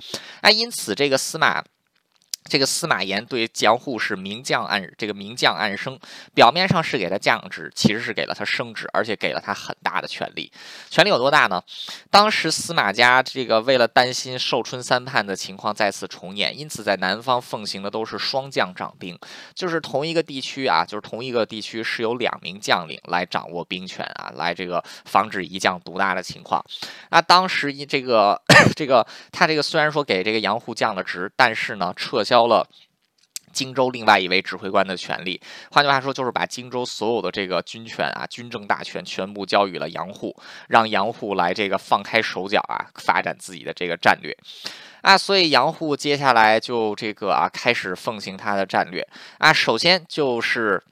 [0.42, 1.64] 哎，因此这个司马。
[2.50, 5.96] 这个司马炎对杨户是明降暗这个明降暗升，
[6.34, 10.50] 表面上是给他降职，其实是给了他升职，而且给了他很大的权力。
[10.90, 11.62] 权力有多大呢？
[12.10, 19.16] 当时司马家这个为了担心寿春三叛的情况再次重演，因此在南方奉行的都是双将掌兵，
[19.54, 26.60] 就是同一个地区啊，就是同一个地区是有两名将领来掌握兵权啊，来这个防止一将独大的情况。
[27.10, 28.42] 那当时一这个
[28.74, 32.39] 这个他这个虽然说给这个杨户降了职，但是呢撤销。
[32.40, 32.66] 交了
[33.52, 35.38] 荆州另外一位指挥官的权利，
[35.70, 40.34] 换句话说，就是把荆州所有的这个军权啊、军政大权全部交予了杨户，
[40.68, 44.34] 让杨户来这个放开手脚啊，发展自己的这个战略
[45.02, 45.18] 啊。
[45.18, 49.52] 所以杨户接下来就这个啊，开始奉行他的战略啊。
[49.52, 50.82] 首先就是。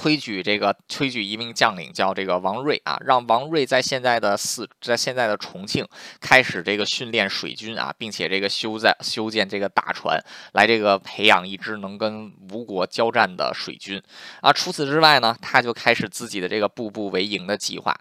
[0.00, 5.84] 推举这个推举一名将领叫这个王睿啊，让王睿在现在的四在现在的重庆
[6.20, 10.16] 开始这个训练水军啊，并且这个修在修建这个大船，
[10.52, 14.00] 来这个培养一支能跟吴国交战的水军
[14.40, 14.52] 啊。
[14.52, 17.92] 除此之外呢，他就开始自己的这个步步为营的计划。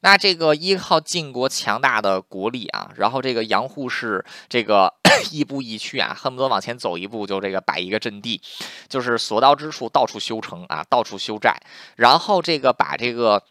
[0.00, 4.94] 那这个依靠晋国强大的国力啊，然后这个杨户是这个。
[5.30, 8.40] 亦步亦趋啊，恨不得往前走一步就这个摆一个阵地，
[8.88, 11.56] 就是所到之处到处修城啊，到处修寨，
[11.96, 13.42] 然后这个把这个。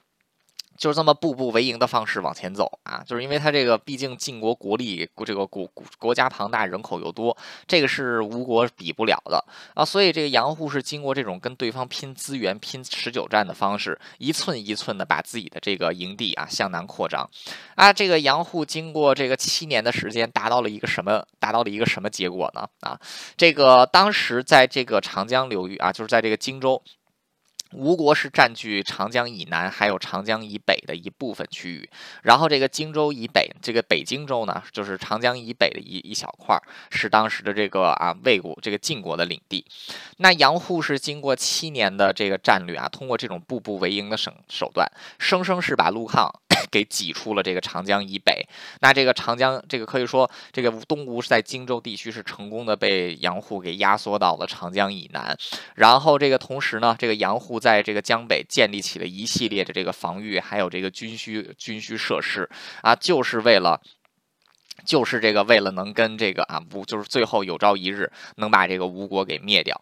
[0.81, 17.29] 就是这么步步为营的方式往前走啊，就是因为他这个毕竟晋国国力，这个国国家庞大，人口又多，这个是吴国比不了的啊，所以这个杨户是经过这种跟对方拼资源、拼持久战的方式，一寸一寸的把自己的这个营地啊向南扩张
[17.75, 17.93] 啊。
[17.93, 21.23] 这个杨户经过这个七年的时间，达到了一个什么？
[21.37, 22.67] 达到了一个什么结果呢？
[22.79, 22.99] 啊，
[23.37, 26.81] 这个当时在这个长江流域啊，就是在这个荆州。
[27.73, 31.89] 吴国是占据长江以南还有长江以北的一部分区域，
[32.23, 39.65] 然后这个荆州以北，这个北荆州呢，就是长江以北的一一小块，是当时的这个啊魏国这个晋国的领地。
[40.17, 44.85] 那杨户是经过七年的这个战略啊，通过这种步步为营的手手段，
[45.17, 46.29] 生生是把陆抗
[46.69, 48.45] 给挤出了这个长江以北。
[48.81, 55.37] 那这个长江，这个可以说这个东吴是在荆州地区是成功的被杨户给压缩到了长江以南，
[55.75, 57.60] 然后这个同时呢，这个杨户。
[57.61, 62.49] 在这个江北建立起了一系列的这个防御，还有这个军需军需设施
[62.81, 63.79] 啊，就是为了。
[64.85, 69.79] 就是这个，为了能跟这个啊，不就是最后有朝一日能把这个吴国给灭掉。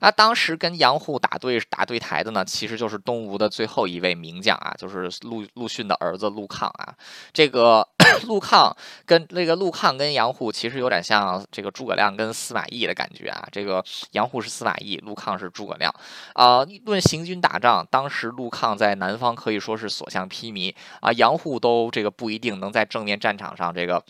[0.00, 6.94] 那当时跟杨户打对打对台的呢，其实就是东吴的最后一位名将啊，就是陆陆逊的儿子陆抗啊。
[7.32, 7.86] 这个
[8.26, 8.74] 陆抗
[9.04, 13.46] 跟那个陆抗跟杨户其实有点像这个诸葛亮跟司马懿的感觉啊。
[13.50, 15.92] 这个杨户是司马懿，陆抗是诸葛亮
[16.34, 16.64] 啊。
[16.84, 24.04] 论行军打仗，当时陆抗在南方可以说是所向披靡啊，杨户都这个不一定能在正面战场上这个。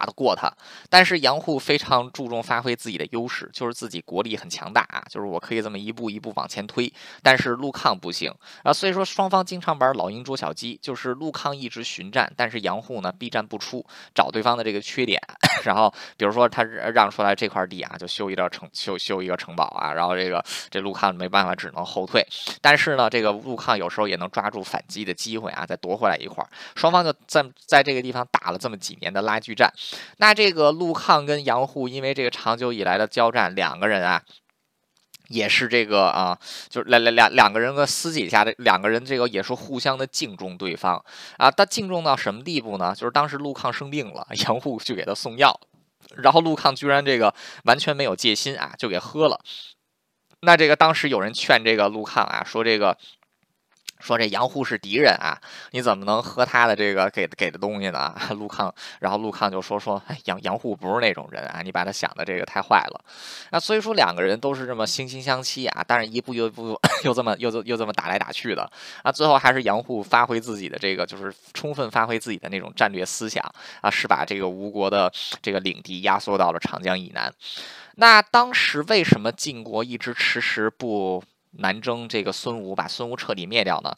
[0.00, 0.50] 打得过他，
[0.88, 6.90] 但是杨户非常注重发挥自己的优势，就是自己国力很强大啊，就是我可以这么一步一步往前推。
[7.22, 13.84] 但是陆抗不行啊，所以说双方经常玩老鹰捉小鸡，就是陆抗一直巡战，但是杨户呢避战不出，
[14.14, 15.20] 找对方的这个缺点，
[15.64, 22.26] 然后比如说他让出来这块地啊，就修一道城，修修一个城堡啊，然后这个这陆抗没办法，只能后退。
[22.62, 26.42] 但是呢，这个陆抗有时候也能抓住反击的机会啊，再夺回来一块。
[26.74, 29.70] 双方就在在这个地方打了这么几年的拉锯战。
[30.18, 34.22] 那这个陆抗跟杨户，因为这个长久以来的交战，两个人啊，
[35.28, 41.04] 也是这个啊，就是两两两两个人的私底下的两个人，这个也是互相的敬重对方
[41.36, 41.50] 啊。
[41.50, 42.94] 他敬重到什么地步呢？
[42.94, 45.60] 就是当时陆抗生病了，杨户去给他送药，
[46.16, 49.40] 然后陆抗居然这个完全没有戒心啊，就给喝了。
[50.40, 52.96] 那这个当时有人劝这个陆抗啊，说这个。
[54.00, 55.38] 说这杨户是敌人啊，
[55.72, 58.14] 你怎么能喝他的这个给给的东西呢？
[58.32, 63.04] 陆抗，然后陆抗就说说，杨杨户不是那种人啊，你把他想的这个太坏了。
[63.50, 68.70] 那所以说两个人都是这么惺惺相惜啊，但是一步又一步又 这么又又这么打来打去的
[69.02, 73.44] 啊，最后还是杨户发挥自己的这个，就是充分发挥自己的那种战略思想
[73.80, 77.32] 啊，是把这个吴国的这个领地压缩到了长江以南。
[77.96, 81.22] 那当时为什么晋国一直迟迟不？
[81.52, 83.96] 南征这个孙吴，把孙吴彻底灭掉呢？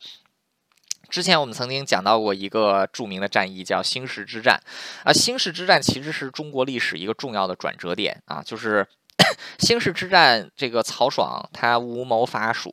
[1.10, 4.58] 之前我们曾经讲到过一个著名的战役，叫兴市之战。
[5.04, 8.86] 啊，兴市之战其实是中国历史一个重要的转折点啊，就是
[9.58, 12.72] 兴市之战，这个曹爽他无谋伐蜀，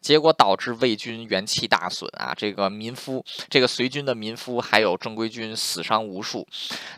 [0.00, 6.44] 结果导致魏军元气大损啊，这个民夫，这个随军的民夫还有正规军死伤无数。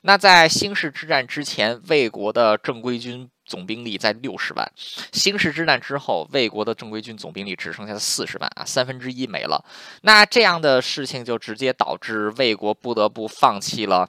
[0.03, 3.29] 那在兴市之战之前，魏国的正规军。
[3.49, 4.71] 总兵力在六十万，
[5.11, 9.65] 兴市之战之后，魏国的正规军总兵力只剩下四十万啊，三分之一没了。
[10.03, 14.09] 那这样的事情就直接导致魏国不得不放弃了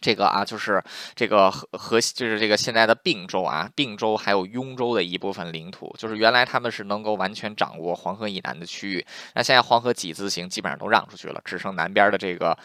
[0.00, 0.82] 这个啊，就是
[1.14, 12.56] 这个和和就是这个现在的并州啊，并州还有雍州的一部分领土，就是原来他们是能够完全掌握黄河以南的区域，那现在黄河几字形基本上都让出去了，只剩南边的这个。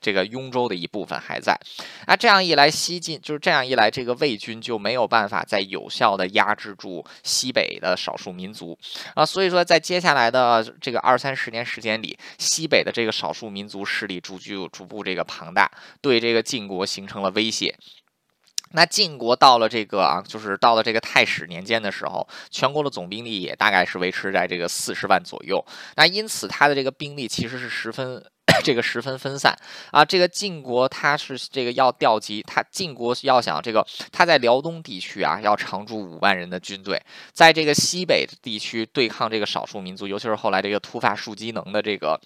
[0.00, 1.58] 这个雍州的一部分还在，
[2.06, 8.78] 那这样一来，西晋就是这样一来，这个魏军就没有办法再有效的压制住西北的少数民族
[9.14, 15.70] 啊，所以说在接下来的这个二三十年时间里，西北的这个少数民族势力逐步逐步这个庞大，
[16.00, 17.74] 对这个晋国形成了威胁。
[18.72, 25.64] 那晋国到了这个啊，就是到了这个太史年间的时候，全国的总兵力也大概是维持在这个四十万左右，
[25.96, 28.22] 那因此他的这个兵力其实是十分。
[28.64, 29.56] 这个十分分散
[29.90, 30.04] 啊！
[30.04, 37.00] 这个晋国他是这个要调集，他晋国要想这个他在辽东地区啊，要常驻五万人的军队，
[37.32, 42.20] 在这个西北地区对抗这个少数民族，尤其是后来这个突发树机能的这个。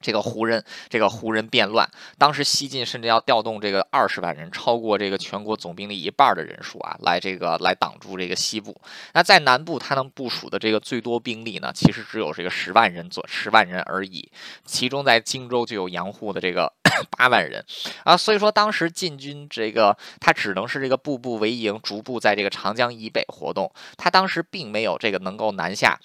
[0.00, 8.74] 这个胡人，这个胡人变乱，当时西晋甚至要调动这个二十万人，超过这个全国总兵力一半的人数啊，来这个来挡住这个西部。
[9.12, 14.30] 那在南部，他能部署的这个最多兵力呢，其实只有这个十万人左十万人而已。
[14.64, 16.72] 其中在荆州就有杨户的这个
[17.18, 17.62] 八万人
[18.04, 23.70] 啊，所以说当时晋军这个他只能是这个步步为营，逐步在这个长江以北活动。
[23.98, 26.00] 他当时并没有这个能够南下。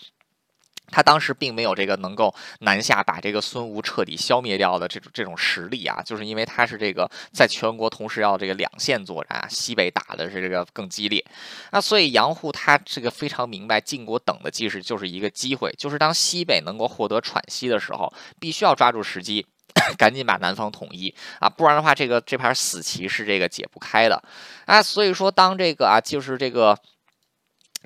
[0.91, 11.23] 他当时并没有这个能够南下把这个孙吴彻底消灭掉的这种这种实力啊，就是因为他是这个在全国同时要这个两线作战，西北打的是这个更激烈，
[11.71, 19.45] 那所以杨户他这个非常明白晋国等的机势就是一个机会，就是当西北能够获得喘息的时候，必须要抓住时机，
[19.97, 24.21] 赶紧把南方统一啊，不然的话这个这盘死棋是这个解不开的
[24.65, 26.77] 啊，所以说当这个啊就是这个。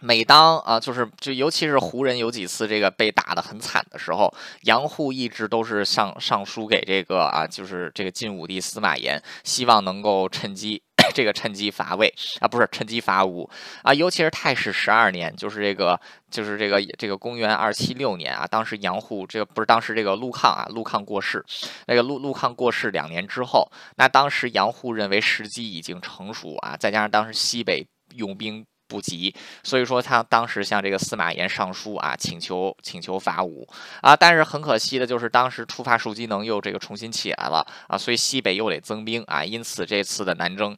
[0.01, 10.81] 每当啊，就是就尤其是胡人有几次这个被打得很惨的时候，杨户一直都是上上书给这个啊，就是这个晋武帝司马炎，希望能够趁机
[11.13, 13.49] 这个趁机伐魏啊，不是趁机伐吴
[13.83, 13.93] 啊。
[13.93, 15.99] 尤其是太史十二年，就是这个
[16.31, 21.43] 就是这个这个公元二七六年啊，当时杨户这个不是当时这个陆抗啊，陆抗过世，
[21.87, 27.85] 那个陆陆抗过世两年之后，那当时杨户认为时机已经成熟啊，再加上当时西北
[28.15, 28.65] 用兵。
[28.89, 33.65] 不及，所以说他当时向这个司马炎上书啊，请求请求伐吴
[34.01, 40.75] 啊，但是很可惜的就是当时突发数机能又这个重新起来了啊，所以西北又得增兵啊，因此这次的南征。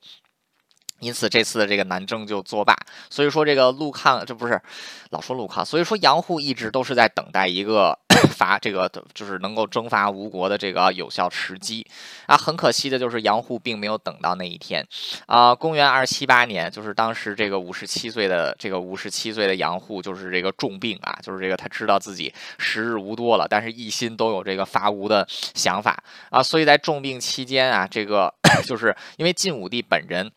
[1.01, 2.75] 因此这次的这个南征就作罢，
[3.09, 4.61] 所以说这个陆抗这不是
[5.09, 7.97] 老说陆抗，所以说杨户一直都是在等待一个
[8.37, 11.85] 伐这个就是能够征伐吴国的这个有效时机
[12.27, 12.37] 啊。
[12.37, 14.87] 很可惜的就是杨户并没有等到那一天
[15.25, 15.55] 啊。
[15.55, 26.43] 公元二七八年，就是当时这个五十七岁的这个五十七岁的杨户就是这个重病啊，就是这个他知道自己时日无多了，但是一心都有这个伐吴的想法啊。
[26.43, 28.31] 所以在重病期间啊，这个
[28.67, 30.31] 就是因为晋武帝本人。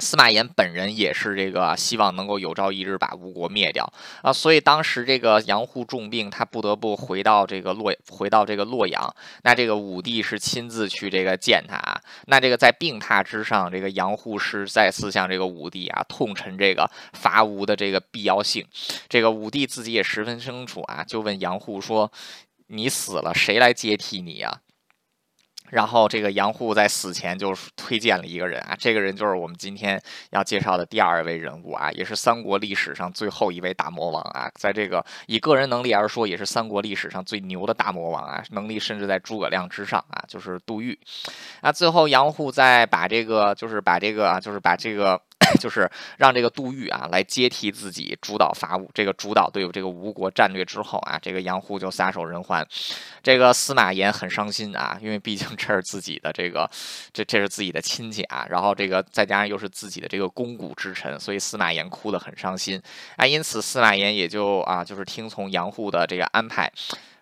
[0.00, 3.92] 司马炎本人也是这个希望能够有朝一日把吴国灭掉
[4.22, 9.14] 啊，所以当时这个杨户重病，他不得不回到这个洛回到这个洛阳。
[9.42, 12.00] 那这个武帝是亲自去这个见他啊。
[12.26, 18.66] 那这个在病榻之上，这个杨户是再次向这个武帝啊痛陈这个伐吴的这个必要性。
[19.08, 22.10] 这个武帝自己也十分清楚啊，就问杨户说
[22.68, 24.60] ：“你死了，谁来接替你呀？”
[25.70, 30.00] 然后这个杨户在死前就推荐了一个人啊，这个人就是我们今天
[30.30, 40.98] 要介绍的第二位人物啊，也是三国历史上最后一位大魔王啊，在这个以个人能力而说，也是三国历史上最牛的大魔王啊，能力甚至在诸葛亮之上啊，就是杜预。
[41.62, 45.20] 那最后杨户在把这个，就是把这个啊，就是把这个。
[45.58, 52.66] 就是让这个杜预啊来接替自己主导伐吴，这个主导对这个吴国战略之后啊，这个杨户就撒手人寰，
[53.22, 56.70] 这个司马炎很伤心啊，因为毕竟这是自己的这个，
[57.12, 62.80] 这这是自己的亲戚啊，然后这个再加上又是自己的这个肱骨之臣，所以司马炎哭得很伤心
[63.16, 66.70] 啊，因此司马炎也就啊就是听从杨户的这个安排，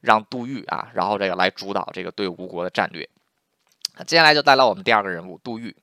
[0.01, 3.09] 让杜预啊，然后这个来主导这个对吴国的战略。
[4.07, 5.75] 接下来就带来我们第二个人物杜预。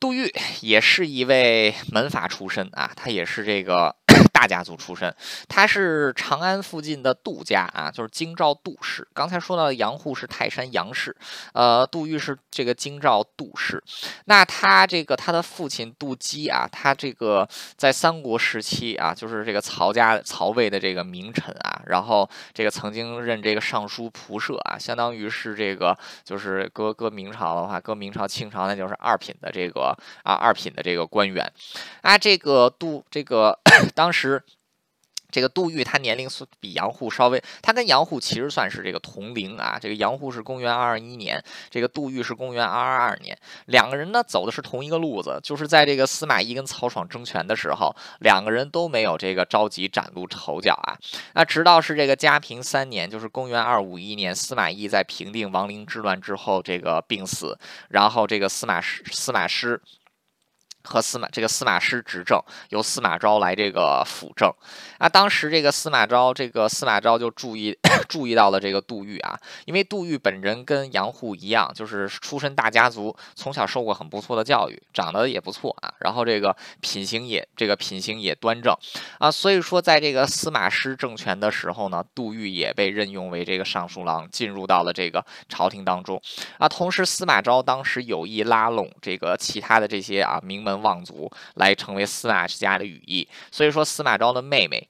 [0.00, 3.96] 杜玉也是一位门阀出身啊，他也是这个。
[4.28, 5.12] 大家族出身，
[5.48, 9.06] 他是长安附近的杜家啊，就是京兆杜氏。
[9.14, 11.16] 刚才说到的杨户是泰山杨氏，
[11.54, 13.82] 呃，杜玉是这个京兆杜氏。
[14.26, 31.50] 那他这个他的父亲杜基啊，他这个在三国时期啊，就是这个曹家曹魏的这个名臣啊，然后这个曾经任这个尚书仆射啊，相当于是这个就是搁搁明朝的话，搁明朝清朝那就是二品的这个啊二品的这个官员
[32.02, 33.58] 啊，这个杜这个
[33.94, 34.17] 当时。
[34.18, 34.42] 师
[35.30, 39.78] 这个杜预他年龄是比杨户稍微，他跟杨户其实算是这个同龄啊。
[39.78, 50.96] 这个杨户是公元二二一年，这个杜预是公元二二二年，两个人呢走的是同一个路子，就是在这个司马懿跟曹爽争权的时候，两个人都没有这个着急崭露头角啊。
[51.34, 57.58] 那直到是这个嘉平三年，就是公元二五一年，司马懿在平定亡灵之乱之后这个病死，
[57.90, 59.78] 然后这个司马师司马师。
[60.88, 64.50] 和司马这个司马师执政，由司马昭来这个辅政
[64.96, 65.06] 啊。
[65.06, 67.76] 当时这个司马昭，这个司马昭就注意
[68.08, 75.92] 注意到了这个杜预啊，因为杜预本人跟杨户一样，就是出身大家族，从小受过很不错的教育，长得也不错啊。
[76.00, 78.74] 然后这个品行也这个品行也端正
[79.18, 79.30] 啊。
[79.30, 86.18] 所以说，在这个司马师政权的时候呢，杜预也被任用为这个尚书郎，进入到了这个朝廷当中
[86.56, 86.66] 啊。
[86.66, 90.77] 同时，司马昭当时有意拉拢这个其他的这些啊名门。
[90.78, 94.88] 望族来成为司马家的羽翼，所以说司马昭的妹妹，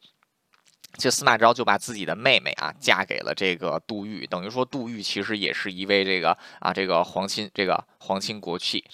[0.96, 8.84] 就司马昭就把自己的妹妹啊嫁给了这个杜预，等于说杜预其实也是一位这个啊这个皇亲这个皇亲国戚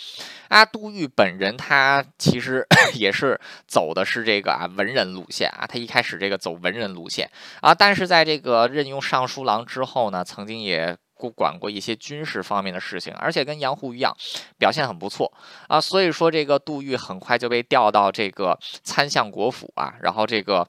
[0.49, 0.65] 啊。
[0.65, 7.31] 杜预本人他其实 也是走的是这个啊文人路线啊，他一开始这个走文人路线
[7.61, 10.97] 啊，但是在这个任用尚书郎之后呢，曾经也。
[11.31, 14.17] 管过一些军事方面的事情，而且跟杨户一样，
[14.59, 15.33] 表现很不错
[15.69, 15.81] 啊。
[15.81, 20.69] 所以说，这个杜预很快就被调到这个参相国府啊，然后这个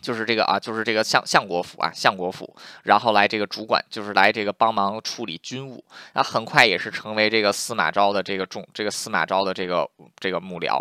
[0.00, 5.84] 就是这个啊，就是这个相相国府啊，相国府，然后来这个主管，就是来这个帮忙处理军务。
[6.14, 9.88] 那很快也是成为这个司马昭的这个重，这个司马昭的这个
[10.18, 10.80] 这个幕僚。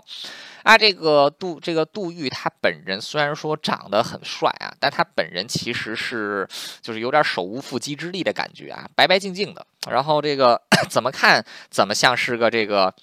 [0.63, 6.47] 啊，这个杜这个杜预他本人虽然说长得很帅啊，但他本人其实是
[6.81, 12.93] 就是有点手无缚鸡之力的感觉啊，白白净净的，然后这个 怎么看怎么像是个这个。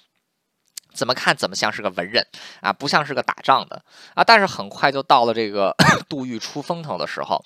[0.97, 2.25] 怎么看怎么像是个文人
[2.59, 3.81] 啊，不像是个打仗的
[4.15, 4.23] 啊。
[4.23, 5.73] 但是很快就到了这个
[6.09, 7.41] 杜预出风头的时候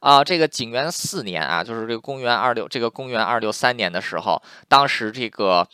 [0.00, 0.22] 啊。
[0.22, 5.66] 这个景元四年啊，就是这个公元二六这个公元二六三年的时候，当时这个。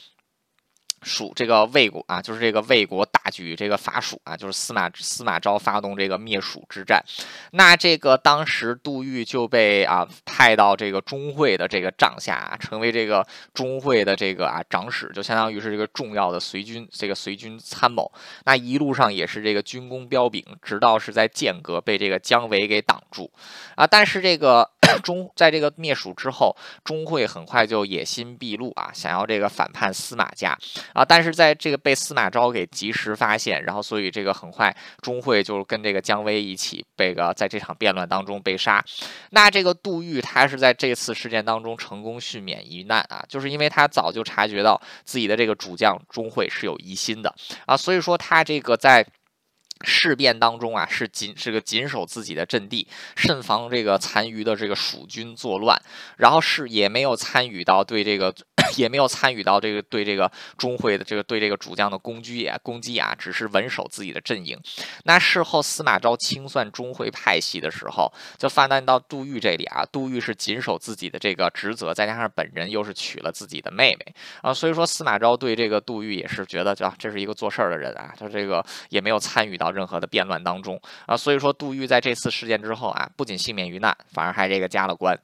[1.03, 7.05] 蜀这个魏国啊，就是这个魏国大举这个伐蜀啊，就是司马司马昭发动这个灭蜀之战。
[7.53, 18.11] 那这个当时杜预就被啊派到这个钟会的这个帐下，成为这个钟会的这个啊长史，就相当于是这个重要的随军这个随军参谋。
[18.45, 23.31] 那一路上也是这个军功彪炳，直到是在剑阁被这个姜维给挡住
[23.75, 23.87] 啊。
[23.87, 24.69] 但是这个
[25.03, 30.57] 钟在这个灭蜀之后，钟会很快就野心毕露啊，想要这个反叛司马家。
[30.93, 31.05] 啊！
[31.05, 38.85] 但是在这个被司马昭给及时发现，然后所以这个很快钟会就跟这个姜维一起被个在这场辩论当中被杀。
[39.31, 47.35] 那这个杜预他是在这次事件当中成功幸免于难啊，就是因为他早就察觉到自己的这个主将钟会是有疑心的
[47.67, 49.07] 啊，所以说他这个在
[49.87, 55.81] 事变当中啊是谨是个谨守自己的阵地，慎防这个残余的这个蜀军作乱，
[56.19, 58.35] 然后是也没有参与到对这个。
[58.75, 64.59] 也没有参与到这个对这个钟会的这个对这个主将的攻击啊攻击啊，只是稳守自己的阵营。
[65.05, 69.85] 那事后司马昭清算钟会派系的时候，就发难到杜预这里啊。
[69.93, 78.13] 杜预是谨守自己的这个职责，再加上本人又是娶了自己的妹妹啊，所以说司马昭对这个杜预也是觉得，啊，这是一个做事儿的人啊。
[78.19, 85.17] 他这个也没有参与到任何的变乱当中啊，所以说杜预在这次事件之后啊，不仅幸免于难，反而还这个加了官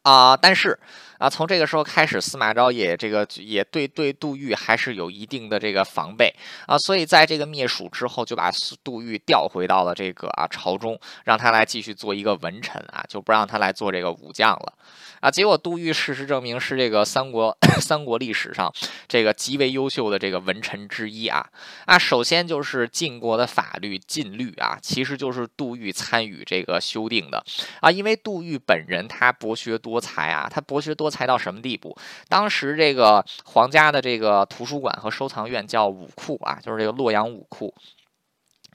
[0.00, 0.34] 啊。
[0.34, 0.78] 但是。
[1.22, 6.34] 啊，从这个时候开始，司马昭也这个也对对杜预还是有一定的这个防备
[6.66, 8.50] 啊，所以在这个灭蜀之后，就把
[8.82, 14.72] 杜预调回到了这个啊朝中，让他来继续做一个文臣啊，就不让他来做这个武将了
[15.20, 15.30] 啊。
[15.30, 18.68] 结果杜预事实证明是这个三国 三国历史上
[19.06, 21.46] 这个极为优秀的这个文臣之一啊
[21.86, 21.96] 啊。
[21.96, 27.44] 首先就是晋国的法律禁律啊，其实就是杜预参与这个修订的
[27.80, 31.11] 啊，因为杜预本人他博学多才啊，他博学多。
[31.12, 31.96] 猜到什么地步？
[32.28, 37.72] 当时这个皇家的这个图书馆和收藏院叫武库啊，就是这个洛阳武库。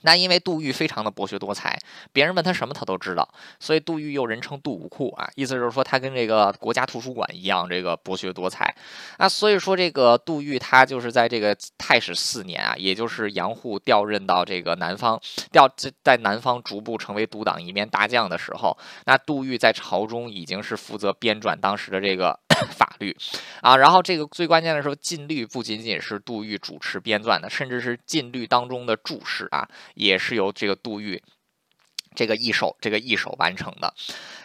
[0.02, 1.78] 那因为杜预非常的博学多才，
[2.12, 3.28] 别人问他什么他都知道，
[3.58, 8.74] 所以杜预又人称杜武库啊，意思就是说他跟这个国家图书馆一样，这个博学多才。
[9.18, 15.20] 那所以说这个杜预他就是在这个太史四年啊，也就是杨户调任到这个南方，
[15.50, 15.68] 调
[16.04, 18.76] 在南方逐步成为独党一面大将的时候，
[19.06, 22.38] 那杜预在朝中已经是负责编撰当时的这个。
[22.70, 23.16] 法律。
[23.60, 31.20] 啊，然后这个最关键的时候，禁律不仅仅是杜预主持编撰的，甚至是禁律当中的注释啊，也是由这个杜预
[32.18, 33.94] 这个一手这个一手完成的。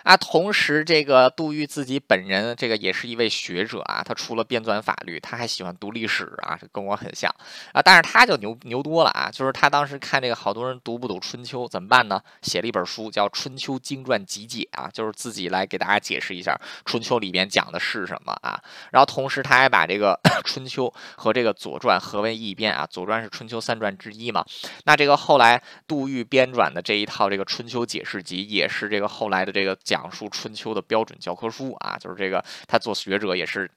[0.04, 4.04] 啊，同时这个杜预自己本人，这个也是一位学者啊。
[4.04, 7.34] 他除了编纂法律，他还喜欢读历史啊，这跟我很像
[7.72, 7.82] 啊。
[7.82, 12.22] 但是他就牛牛多了啊，就是他当时看这个好多人读不懂春秋怎么办呢？
[12.44, 16.54] 写了一本书叫《春秋经传集解》啊，就是自己来给大家解释一下
[16.86, 18.62] 春秋里边讲的是什么啊。
[18.92, 22.86] 然后同时他还把这个 春秋和这个左传合为一编啊。
[22.86, 24.46] 左传是春秋三传之一嘛。
[24.84, 29.74] 那这个后来杜预编撰的这一套这个春春秋解释集，也是这个后来的这个。
[29.86, 33.70] 讲述春秋的标准教科书啊，就是这个他做学者也是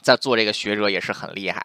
[0.00, 1.64] 在做这个学者也是很厉害。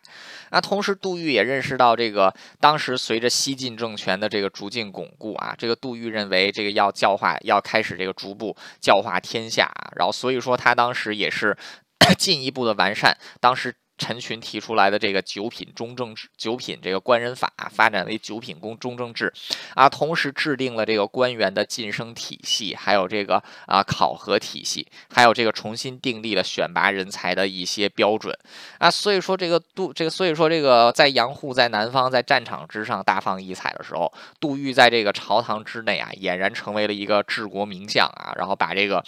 [0.50, 11.56] 那同时杜预也认识到这个当时随着西晋政权的这个逐渐巩固啊，这个杜预认为这个要教化要开始这个逐步教化天下，然后所以说他当时也是
[12.18, 13.76] 进一步的完善当时。
[13.98, 19.34] 陈群提出来的这个九品中正制，九品这个官人法发展为九品公中正制，
[19.74, 28.38] 啊，同时制定了这个官员的晋升体系，还有这个啊考核体系，还有这个重新订立了选拔人才的一些标准，
[28.78, 39.04] 啊，所以说这个杜这个，所以说这个在杨户在南方在战场之上大放异彩的时候，杜预在这个朝堂之内啊，俨然成为了一个治国名将啊，然后把这个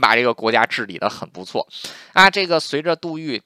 [0.00, 1.66] 把这个国家治理的很不错，
[2.12, 3.40] 啊，这个随着杜预。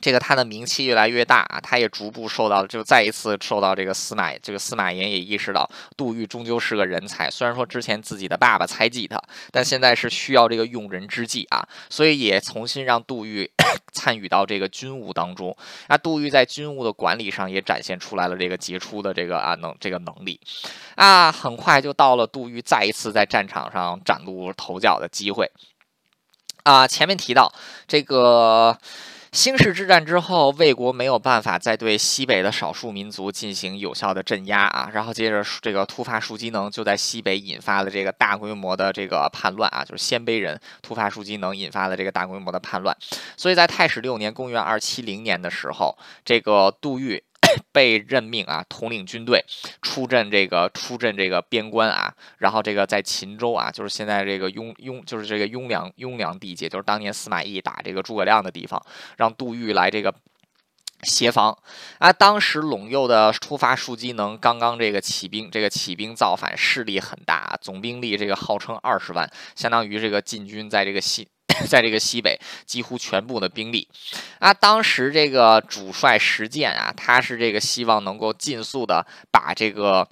[0.00, 7.28] 这个他的名气越来越大啊，他也逐步受到，就再一次受到这个司马，这个司马炎也意识到杜预终究是个人才。
[7.28, 9.20] 虽然说之前自己的爸爸猜忌他，
[9.50, 13.50] 但现在是需要这个用人之际啊，所以也重新让杜预
[13.92, 15.56] 参与到这个军务当中。
[15.88, 20.40] 那杜预在军务的管理上也展现出来了这个杰出的这个啊能这个能力
[20.94, 25.50] 啊，很快就到了杜预再一次在战场上崭露头角的机会
[26.62, 26.86] 啊。
[26.86, 27.52] 前面提到
[27.88, 28.78] 这个。
[29.32, 42.96] 兴市之战之后，魏国没有办法再对西北的少数民族进行有效的镇压啊，然后接着这个突发树机能就在西北引发了这个大规模的这个叛乱啊，就是鲜卑人突发树机能引发了这个大规模的叛乱，
[43.36, 47.22] 所以在太史六年（公元二七零年）的时候，这个杜预。
[47.72, 49.44] 被任命啊，统领军队
[49.82, 58.80] 出镇这个出镇这个边关啊，然后这个在秦州啊，就是现在这个雍雍就是这个雍凉雍凉地界，就是当年司马懿打这个诸葛亮的地方，
[59.16, 60.14] 让杜预来这个
[61.02, 61.56] 协防
[61.98, 62.12] 啊。
[62.12, 71.28] 当时陇右的出发术机能刚刚这个起兵，这个起兵造反势力很大，总兵力这个号称二十万，相当于这个晋军在这个西。
[71.66, 73.88] 在这个西北几乎全部的兵力
[74.38, 80.08] 啊，当时这个主帅石建啊，他是这个希望能够尽速的把这个。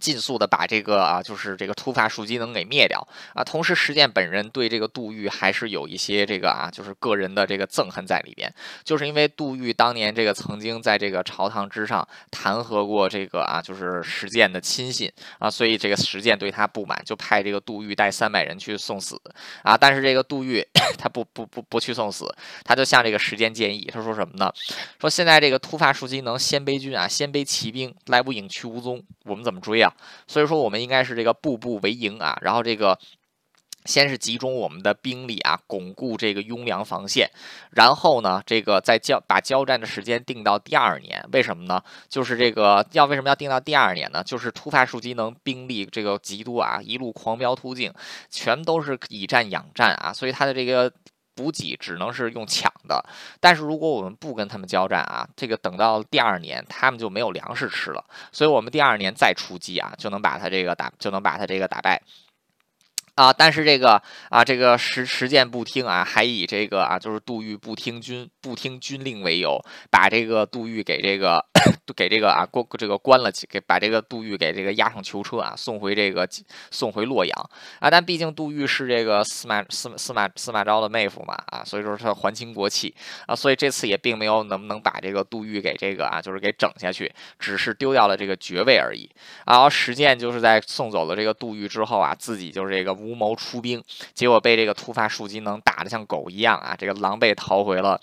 [0.00, 3.44] 尽速的把这个啊，就是这个突发术机能给灭掉啊。
[3.44, 8.52] 同时，石建本人对这个杜预还是有一些这个啊，就是个人的这个憎恨在里边。
[8.82, 19.20] 就是因为杜预当年这个曾经在这个朝堂之上弹劾过这个啊，就是石建的亲信啊，所以这个石建对他不满，就派这个杜预带三百人去送死
[19.62, 19.76] 啊。
[19.76, 20.66] 但是这个杜预
[20.98, 22.24] 他不不不不去送死，
[22.64, 24.50] 他就向这个石建建议，他说什么呢？
[24.98, 29.89] 说现在这个突发术机能鲜卑军啊，鲜卑骑兵来无影去无踪，我们怎么追啊？
[30.26, 32.98] 所以说，我们应该是这个步步为营啊，然后这个
[33.84, 37.30] 先是集中我们的兵力啊，巩固这个雍凉防线，
[37.70, 41.26] 然后呢，这个再交把交战的时间定到第二年。
[41.32, 41.82] 为什么呢？
[42.08, 44.22] 就是这个要为什么要定到第二年呢？
[44.22, 47.92] 就是突发术机能兵力这个极多啊，一路狂飙突进，
[48.30, 50.92] 全都是以战养战啊，所以他的这个。
[51.40, 53.02] 补给只能是用抢的，
[53.40, 62.02] 但是如果我们不跟他们交战啊，这个等到第二年他们就没有粮食吃了，所以我们第二年再出击啊，就能把他这个打，就能把他这个打败。
[63.20, 64.00] 啊，但是这个
[64.30, 71.44] 啊，这个实实践不听啊，还以这个啊，就是杜预不听军不听军令为由，把这个杜预给这个
[71.94, 76.26] 给这个啊关这个关了，给把这个杜预给这个押上囚车啊，送回这个
[76.70, 77.90] 送回洛阳啊。
[77.90, 82.94] 但毕竟杜预是这个司马司司马司马昭的妹夫嘛啊，所以说他还清国戚
[83.26, 89.06] 啊，所以这次也并没有能不能把这个杜预给这个啊，就是给整下去，只是丢掉了这个爵位而已。
[89.46, 93.20] 然后实践就是在送走了这个杜预之后啊，自己就是这个无。
[93.20, 93.84] 谋出兵，
[94.14, 96.74] 结果被这个突发术机能打得像狗一样啊！
[96.74, 98.00] 这个狼狈逃回了，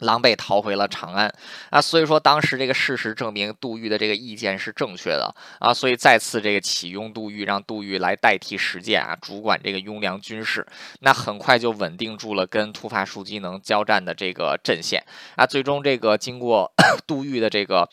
[0.00, 1.32] 狼狈逃回了长安
[1.70, 1.80] 啊！
[1.80, 5.72] 所以说，当时这个事实证明杜预的这个意见是正确的啊！
[5.72, 10.66] 所以再次这个启用杜预，让杜预来代替石建啊，主管这个雍凉军事。
[11.02, 15.04] 那很快就稳定住了跟突发术机能交战的这个阵线
[15.36, 15.46] 啊！
[15.46, 16.72] 最终这个经过
[17.06, 17.88] 杜预的这个。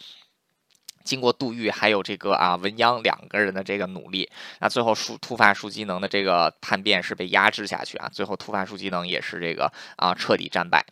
[1.03, 4.29] 经过杜预还有这个啊文鸯两个人的这个努力，
[4.59, 10.85] 那最后突突发术机能的这个叛变是被压制下去啊，最后突发术机能也是这个啊彻底战败，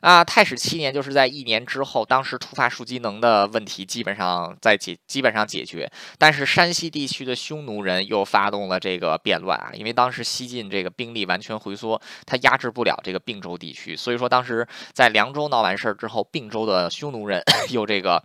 [0.00, 18.22] 啊太史七年就是在一年之后，当时突发术机能的问题基本上在解基本上解决，但是山西地区的匈奴人又发动了这个变乱啊，因为当时西晋这个兵力完全回缩，他压制不了这个并州地区，所以说当时在凉州闹完事儿之后，并州的匈奴人 又这个。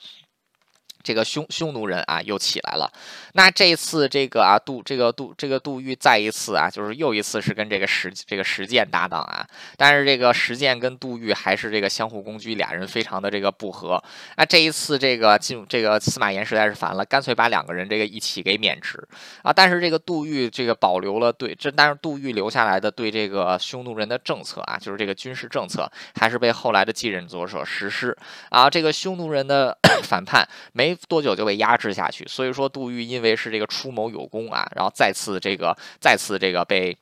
[1.06, 2.92] 这个匈匈奴人啊又起来了，
[3.34, 9.46] 那这次这个啊杜这个杜这个杜预再一次啊就是又一次是跟这个石这个石建搭档啊，
[9.78, 14.04] 但是这个石建跟杜预还是这个相互攻击，俩人非常的这个不和。
[14.36, 18.98] 那这一次这个进这个司马炎实在是烦了，干脆把两个人这个一起给免职
[19.44, 19.54] 啊。
[19.54, 25.88] 但是这个杜预这个保留了对这，但是杜预留下来的对这个匈奴人的政策啊，就是这个军事政策
[26.20, 28.18] 还是被后来的继任者所实施
[28.50, 28.68] 啊。
[28.68, 30.44] 这个匈奴人的 反叛
[30.74, 30.95] 没。
[31.08, 36.98] 多久就被压制下去，所以说杜预因为是这个出谋有功啊，然后再次这个再次这个被。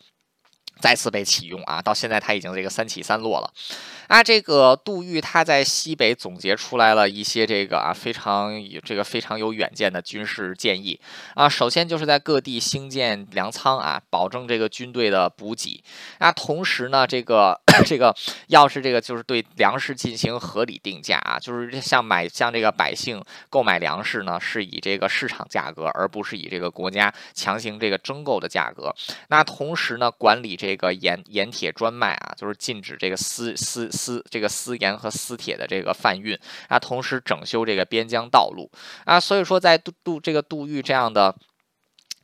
[0.83, 1.81] 再次被启用啊！
[1.81, 3.49] 到现在他已经这个三起三落了
[4.09, 4.21] 啊！
[4.21, 10.99] 这个杜预他在西北总结出来了一些这个啊非常有这个非常有远见的军事建议
[11.35, 11.47] 啊。
[11.47, 15.81] 首先就是在各地兴建粮仓啊，保证这个军队的补给
[16.17, 16.29] 啊。
[16.33, 18.13] 同时呢，这个这个
[18.47, 28.93] 要是这个就是对粮食进行合理定价啊，就是像买像这个百姓购买粮食呢，是以这个市场价格，而不是以这个国家强行这个征购的价格。
[29.29, 30.72] 那同时呢，管理这。
[30.73, 36.35] 这个盐盐铁专卖啊，就是禁止这个私私私这个私盐和私铁的这个贩运
[36.67, 38.71] 啊，同时整修这个边疆道路
[39.05, 41.35] 啊，所以说在杜杜这个杜预这样的。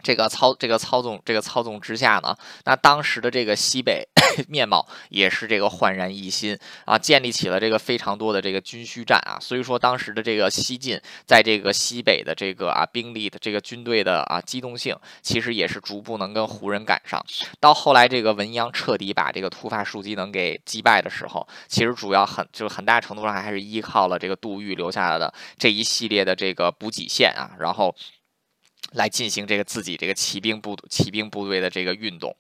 [0.02, 2.36] 这个操这个操纵这个操纵之下呢，
[2.66, 4.08] 那当时的这个西北
[4.47, 17.24] 面貌也是这个焕然一新啊，建立起了这个非常多的这个军需站啊，所以说当时的这个西晋，在这个西北的这个啊兵力的这个军队的啊机动性，其实也是逐步能跟胡人赶上。
[17.60, 27.93] 到后来这个文鸯彻底把这个突发数机能给击败的时候，其实主要很就是很大程度上还是依靠了这个杜预留下来的这一系列的这个补给线啊，然后。
[28.94, 32.36] 来进行这个自己这个骑兵部骑兵部队的这个运动，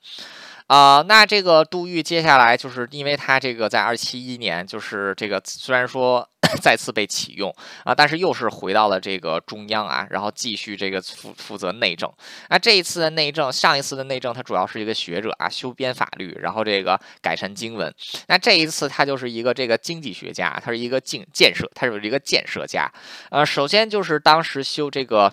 [0.67, 6.27] 啊，那这个杜预接下来就是因为他这个在二七一年就是这个虽然说
[6.63, 12.11] 再次被启用啊，但是又是回到了这个中央啊，然后继续这个负负责内政。
[12.49, 17.93] 那这一次的内政，上一次的内政他主要是一个学者啊，修编法律，然后这个改善经文。
[18.27, 22.91] 那这一次他就是一个这个经济学家，他是一个建建设，他是一个建设家。
[23.29, 25.31] 呃，首先就是当时修这个。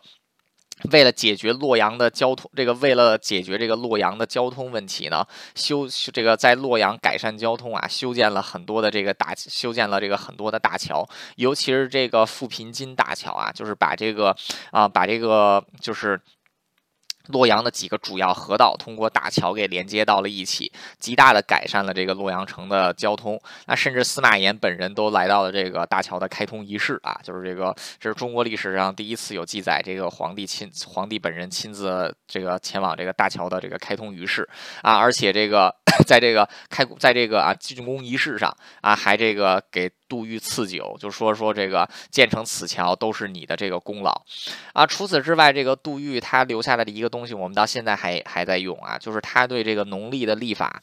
[0.93, 14.37] 为了解决洛阳的交通，这个为了解决这个洛阳的交通问题呢，修这个在洛阳改善交通啊，修建了很多的这个大，修建了这个很多的大桥，尤其是这个富平金大桥啊，就是把这个
[14.71, 16.21] 啊，把这个就是。
[17.29, 23.41] 洛阳的几个主要河道通过大桥给连接到了一起，极大的改善了这个洛阳城的交通。
[23.67, 34.49] 那甚至司马炎本人都来到了这个大桥的开通仪式啊，就是这个这是中国历史上第一次有记载，这个皇帝亲皇帝本人亲自这个前往这个大桥的这个开通仪式
[34.83, 35.75] 啊，而且这个
[36.07, 39.91] 在这个开在这个啊竣工仪式上啊，还这个给。
[40.09, 44.23] 杜预赐酒，就说说这个建成此桥都是你的这个功劳
[44.73, 44.87] 啊。
[44.87, 50.83] 除此之外，这个杜预他留下来的一个东西，我们到现在还还在用啊，就是他对这个农历的历法。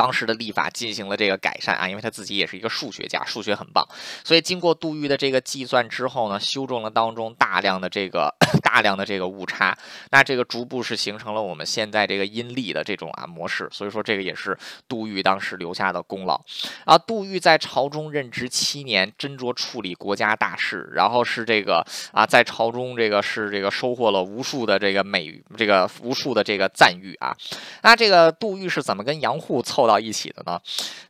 [0.00, 3.86] 当时的历法进行了这个改善啊，因为他自己也是一个数学家，数学很棒，
[4.24, 8.34] 所以经过杜预的这个计算之后呢，修正了当中大量的这个
[8.64, 9.76] 大量的这个误差，
[10.10, 14.56] 那这个逐步是形成了我们现在这个阴历的这种啊模式，所以说这个也是
[14.88, 16.40] 杜预当时留下的功劳
[16.86, 16.96] 啊。
[16.96, 27.36] 杜预在朝中任职七年，斟酌处理国家大事，然后是这个啊在朝中这个是这个收获了无数的这个美这个无数的这个赞誉啊。
[27.82, 29.89] 那这个杜预是怎么跟杨户凑？
[29.90, 30.60] 到一起的呢，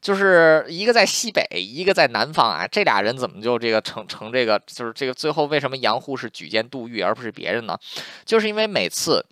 [0.00, 7.78] 就是一个在西北，一个在南方啊，这俩人怎么就这个成成这个，就是这个最后为什么杨户是举荐杜预而不是别人呢？
[8.24, 9.26] 就是因为每次。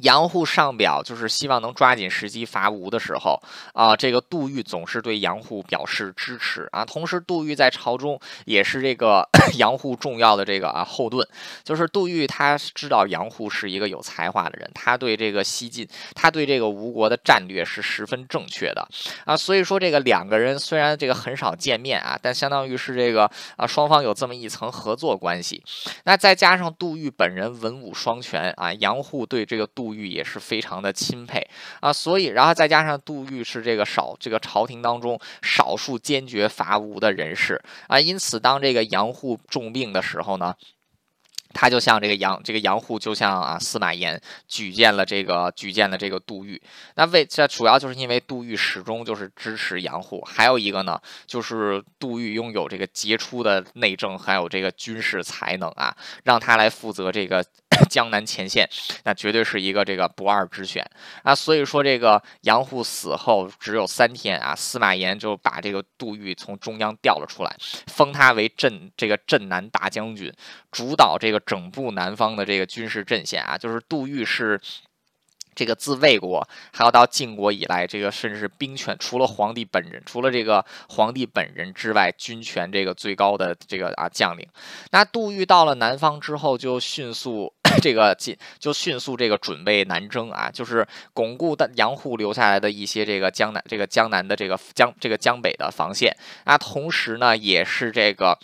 [0.00, 3.38] 杨户上表就是希望能抓紧时机伐吴的时候
[3.74, 6.82] 啊，这个杜预总是对杨户表示支持啊。
[6.84, 9.28] 同时，杜预在朝中也是这个
[9.58, 11.26] 杨户重要的这个啊后盾。
[11.62, 18.88] 就是杜预他知道杨户是一个有才华的人，他对这个西晋，他对这个吴国的战略是十分正确的
[19.26, 19.36] 啊。
[19.36, 25.62] 所以说，这个两个人虽然这个很少见面啊，但相当于是这个啊双方有这么一层合作关系。
[26.04, 29.81] 那再加上杜预本人文武双全啊，杨户对这个杜。
[29.82, 31.44] 杜预也是非常的钦佩
[31.80, 40.54] 啊，所以然后再加上杜预是这个少这个朝廷当中少数坚决伐吴的人士啊，因此当这个杨户重病的时候呢。
[41.52, 46.60] 他就像这个杨这个杨户，就像啊司马炎举荐了这个举荐了这个杜预。
[46.94, 55.94] 那为这主要就是因为杜预始终就是支持杨户，还有一个呢，就是杜预拥有这个杰出的内政，还有这个军事才能啊，
[56.24, 57.44] 让他来负责这个
[57.90, 58.68] 江南前线，
[59.04, 60.84] 那绝对是一个这个不二之选
[61.22, 61.34] 啊。
[61.34, 67.54] 所以说这个杨户死后只有三天啊，司马炎就把这个杜预从中央调了出来，
[67.88, 70.32] 封他为镇这个镇南大将军，
[70.70, 71.41] 主导这个。
[71.46, 74.60] 整部南方的这个军事阵线啊，就是杜预是
[75.54, 84.48] 这个自魏国还要到晋国以来，这个甚至是兵权除了皇帝本人，除了这个皇帝本人之外，军权这个最高的这个啊将领。
[84.92, 98.38] 那杜预到了南方之后，就迅速 这个进，就迅速这个准备南征啊，就是巩固的杨户留下来的一些这个江南这个江南的这个江这个江北的防线啊，同时呢，也是这个。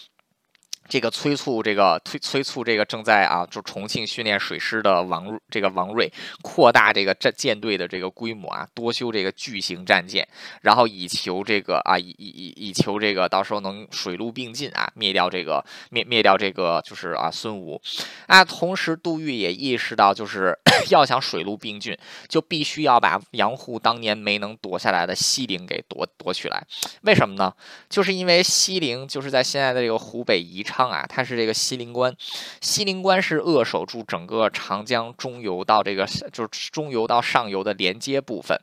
[0.88, 6.10] 这个催促这个催催促这个正在啊，就重庆训练水师的王这个王瑞
[6.40, 10.26] 扩大这个战舰队的这个规模啊，多修这个巨型战舰，
[10.62, 17.78] 然后以求这个啊，以以以以求这个到时候能水陆并进啊，灭掉这个灭灭掉这个就是啊孙吴
[18.26, 18.42] 啊。
[18.42, 20.58] 同时，杜预也意识到，就是
[20.88, 21.94] 要想水陆并进，
[22.28, 26.66] 就必须要把杨户当年没能夺下来的西陵给夺夺取来。
[27.02, 27.52] 为什么呢？
[27.90, 30.77] 就是因为西陵就是在现在的这个湖北宜昌。
[30.86, 32.14] 啊，它是这个西陵关，
[32.60, 38.60] 西陵关是扼守住整个长江中游到这个就是中游到上游的连接部分。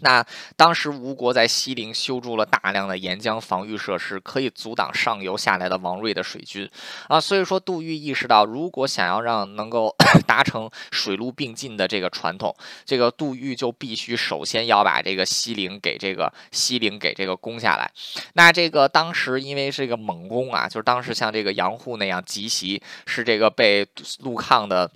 [0.00, 0.24] 那
[0.56, 6.68] 当时吴国在西陵修筑了大量的沿江防御设施，可以阻挡上游下来的王睿的水军
[7.08, 7.20] 啊。
[7.20, 9.94] 所以说，杜预意识到，如果想要让能够
[10.26, 17.90] 达成水陆并进的这个传统，这个杜预就必须首先要把这个西陵给这个西陵给这个攻下来。
[18.34, 23.86] 那这个当时因为是一个猛攻啊，就是当时像这个杨户那样急袭，是这个被
[24.20, 24.90] 陆抗的。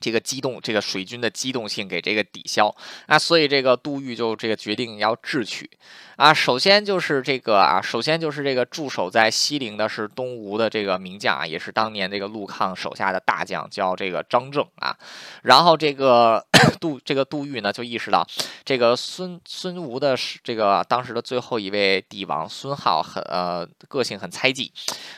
[0.00, 2.74] 这个机动，这个水军的机动性给这个抵消
[3.06, 5.70] 啊，所以这个杜预就这个决定要智取
[6.16, 6.32] 啊。
[6.32, 14.96] 首先就是这个啊，首先就是这个驻守在西陵的是东吴的这个名将啊，也是当年这个陆抗手下的大将，叫这个张正啊。
[15.42, 16.42] 然后这个
[16.80, 18.26] 杜这个杜预呢，就意识到
[18.64, 24.72] 这个孙孙吴的这个当时的最后一位帝王孙皓很呃个性很猜忌，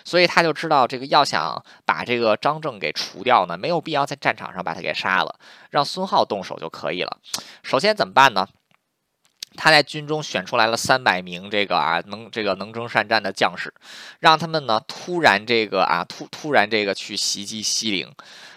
[0.04, 4.71] 所以他就知道这个要想把这个张正给除掉呢，没有必要在战场上把。
[4.72, 7.18] 把他给杀了，让孙浩动手就可以了。
[7.62, 8.48] 首先怎么办呢？
[9.54, 13.74] 他在军中选出来了三百名这个啊能这个能征善战的将士，
[14.18, 18.10] 让他们呢突然这个啊突突然这个去袭击西陵。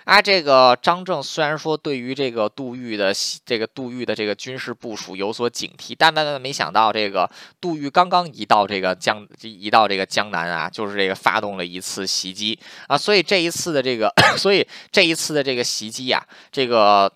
[0.06, 7.30] 啊，这个张正虽然说对于这个杜预的这个杜预的这个军事部署有所警惕，但万万没想到，这个
[7.60, 17.12] 杜预刚刚一到这个江一到这个江南啊，就是这个发动了一次袭击啊，所以这一次的这个，所以这一次的这个袭击啊，这个。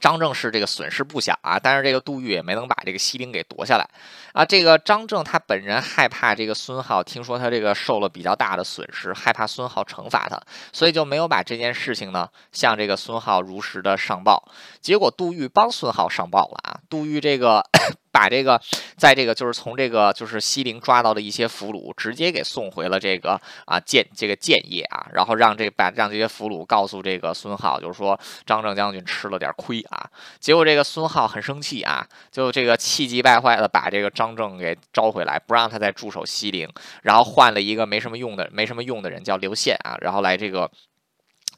[0.00, 3.88] 张正是这个损失不小啊，但是这个杜预也没能把这个西陵给夺下来
[4.32, 4.44] 啊。
[4.44, 10.40] 这个张正他本人害怕这个孙浩，听说他这个受了比较大的损失，害怕孙浩惩罚他，
[10.72, 14.42] 所以就没有把这件事情呢向这个孙浩如实的上报。
[14.80, 17.62] 结果杜预帮孙浩上报了啊，杜预这个。
[18.12, 18.60] 把这个，
[18.98, 30.06] 在这个就是从这个就是西陵抓到的一些俘虏，直接给送回了这个啊建这个建业啊，然后让这把让这些俘虏告诉这个孙浩，就是说张正将军吃了点亏啊。
[30.38, 36.68] 结果这个孙浩很生气啊，就这个气急败坏的把这个张张正给招回来，不让他再驻守西陵，
[37.02, 40.70] 然后换了一个没什么用的没什么用的人叫刘宪啊，然后来这个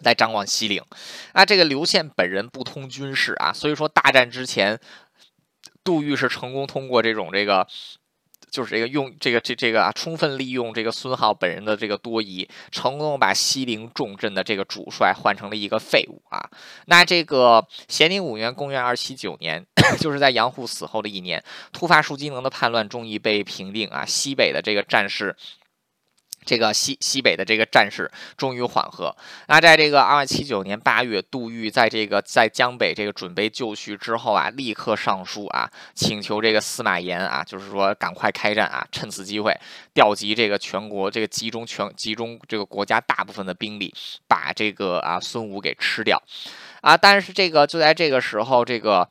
[0.01, 0.83] 来张望西陵。
[1.35, 4.81] 那，这个刘宪本人不通军事啊，所以说大战之前。
[5.85, 7.69] 杜预是成功通过这种这个，
[8.55, 16.49] 就是这个用这个这这个啊，充分利用这个孙浩本人的这个多疑，成功把西陵重镇的这个主帅换成了一个废物啊。
[16.87, 19.67] 那这个咸宁五年，公元二七九年，
[19.99, 21.43] 就是在杨户死后的一年，
[21.73, 25.35] 突发数机能的叛乱终于被平定啊，西北的这个战事。
[26.45, 29.15] 这个西西北的这个战事终于缓和。
[29.49, 39.57] 那在这个二七九年八月，杜预在这个在江北这个准备就绪之后啊，立刻上书啊，请求这个司马炎啊，就是说赶快开战啊，趁此机会
[39.93, 43.95] 调集这个全国这个集中全集中这个国家大部分的兵力，
[44.29, 46.23] 把这个啊孙武给吃掉
[46.83, 46.97] 啊。
[46.97, 49.09] 但是这个就在这个时候，这个。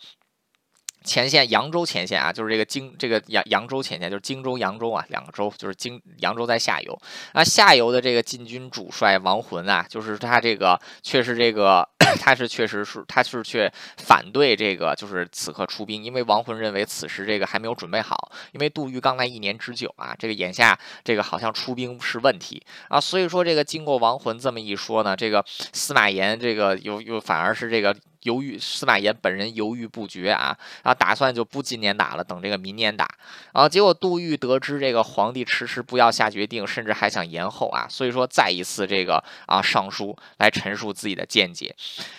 [1.03, 6.97] 前线扬州前线啊，就是这个荆这个扬扬州前线，就是荆州扬州啊，两个州就是荆扬州在下游
[7.33, 11.87] 啊，下游的这个禁军主帅王浑啊，就是他这个确实这个
[12.19, 25.43] 他是确实是他是却反对这个就是此刻出兵，因为王浑认为此时这个还没有准备好，因为杜预刚来一年之久啊，这个眼下这个好像出兵是问题啊，所以说这个经过王浑这么一说呢，这个
[25.73, 27.95] 司马炎这个又又反而是这个。
[28.23, 33.07] 犹豫，司马炎本人犹豫不决啊，然后打算就不今年打了，等这个明年打。
[33.53, 41.75] 然后结果杜预得知这个皇帝迟迟不要下决定，甚至还想延后啊，所以说再一次这个啊上书来陈述自己的见解。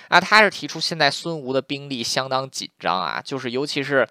[0.09, 4.09] 啊，他是提出现在孙吴的兵力相当紧张啊，就是尤其是。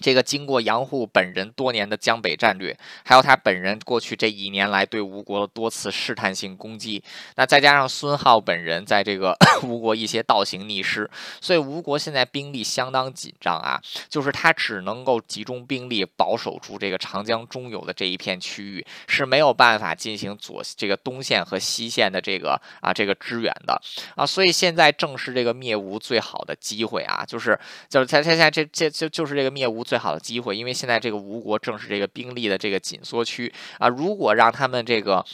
[0.00, 2.74] 这个经过杨户本人多年的江北战略，
[3.04, 7.02] 还有他本人过去这一年来对吴国的多次试探性攻击，
[7.36, 11.08] 那再加上孙浩本人在这个 吴国一些倒行逆施，
[11.42, 13.78] 所以吴国现在兵力相当紧张啊，
[14.08, 23.78] 就是他只能够集中兵力保守住这个长江中游的这一片区域，是没有办法进行左这个东线和西线的这个啊这个支援的
[24.16, 27.58] 啊，所以现在正是这个灭吴最好的机会啊，就是
[27.90, 29.84] 就是他他现在这这就就是这个灭吴。
[29.90, 35.26] 最好的机会，因为现在这个吴国正是这个兵力的这个紧缩区啊，如果让他们这个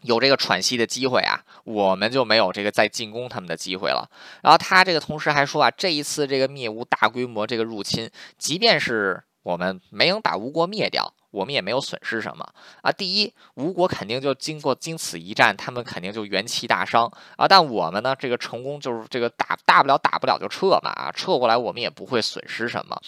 [0.00, 4.08] 有这个喘息的机会啊，我们就没有这个再进攻他们的机会了。
[4.42, 8.08] 然后他这个同时还说啊，这一次这个灭吴大规模这个入侵，
[8.38, 11.12] 即便是我们没能把吴国灭掉。
[11.36, 12.46] 我们也没有损失什么
[12.80, 12.90] 啊。
[12.90, 17.46] 第一，吴国肯定就经过经此一战，他们肯定就元气大伤啊。
[17.46, 22.98] 但我们呢，这个成功就是这个打大不了打不了就撤嘛啊，撤过来我们也不会损失什么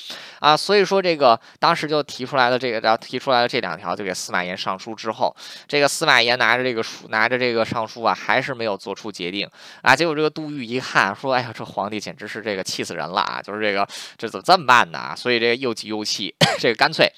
[0.41, 0.55] 啊。
[0.55, 5.35] 所以说这个当时就提出来的这个，然后提出来的这两条，就给司马炎上书之后，
[5.67, 9.49] 这个司马炎拿着这个书，拿着这个上书啊，还是没有做出决定
[9.83, 9.97] 啊。
[9.97, 13.41] 结果这个杜预一看，说：“哎呀，这皇帝简直是这个气死人了啊！
[13.43, 17.11] 就是这个这怎么这么办呢？”所以这个又急又气， 这个干脆。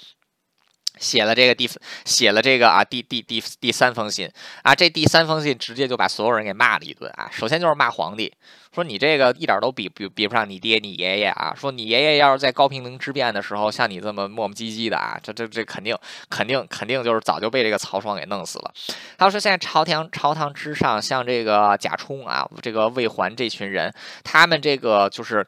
[1.01, 1.69] 写了这个第
[2.05, 4.31] 写了这个啊第第第第三封信
[4.61, 7.27] 啊，这第三封信直接就把所有人给骂了一顿啊。
[7.29, 8.31] 首先就是骂皇帝，
[8.73, 11.53] 说你这个一点都比比比不上你爹你爷爷啊。
[11.59, 15.97] 说你爷爷要是在高平陵之变的时候像你这么磨磨唧唧的啊，这这这肯定
[16.29, 18.71] 肯定肯定就是早就被这个曹爽给弄死了。
[19.17, 23.91] 他说现在朝廷朝堂之上，像这个贾充啊，这个魏桓这群人，
[24.23, 25.45] 他们这个就是。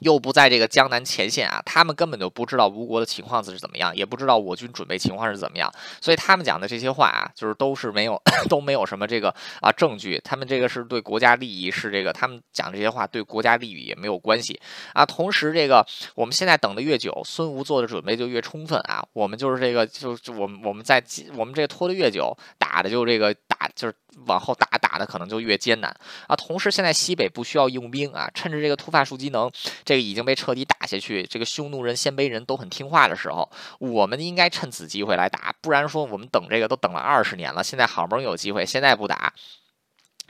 [0.00, 14.60] 又不在这个江南前线啊，他们根本就不知道吴国的情况是怎么样，也不知道我军准备情况是怎么样，所以他们讲的这些话啊，就是都是没有 都没有什么这个啊证据，他们这个是对国家利益是这个，他们讲这些话对国家利益也没有关系。
[14.92, 15.04] 啊。
[15.04, 15.84] 同时，这个
[16.14, 21.02] 我们现在等的越久，孙吴做的准备就越充分啊，我们就是这个就就我们我们在
[21.34, 23.94] 我们这拖得越久，打的就这个打就是。
[24.26, 25.96] 往后打打的可能就越艰难
[26.26, 26.34] 啊！
[26.34, 29.48] 同时，现在西北不需要用兵啊，趁着这个突发术机能，
[29.84, 33.48] 这个已经被彻底打下去，这个匈奴人、鲜卑人都很听话的时候，
[33.78, 39.32] 我们应该趁此机会来打，不然说我们等这个都等了二十年了，现在好不容易有机会，现在不打，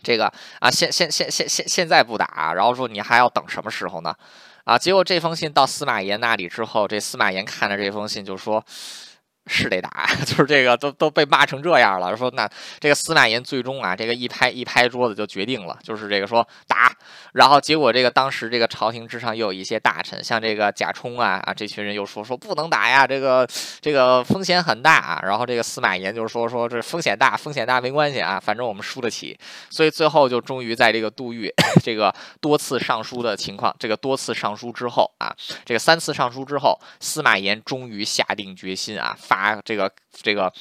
[0.03, 0.31] 这个
[0.61, 4.15] 啊，现现现现现现在不打，然后说你还要等什么时候呢？
[4.65, 4.77] 啊！
[4.77, 8.63] 结果这封信到司马炎那里之后，这司马炎看着这封信就说。
[9.49, 12.17] 是得打， 就是这个都都被骂成这样了。
[12.17, 16.95] 说那这个司马炎最终啊，这个一拍一拍桌子就决定了，就是这个说打。
[17.33, 23.49] 然后结果这个当时这个朝廷之上又有一些大臣，像这个贾充啊啊这群人又说说不能打呀，这个
[23.81, 25.21] 这个风险很大啊。
[25.25, 29.39] 然后这个司马炎就是说说这风险大，风险大没关系啊，反正我们输得起。
[29.71, 35.35] 所以最后就终于在这个杜预 这个多次上书的情况，这个多次上书之后啊，
[35.65, 39.38] 这个三次上书之后，司马炎终于下定决心啊发。
[39.39, 40.53] 啊，这个这个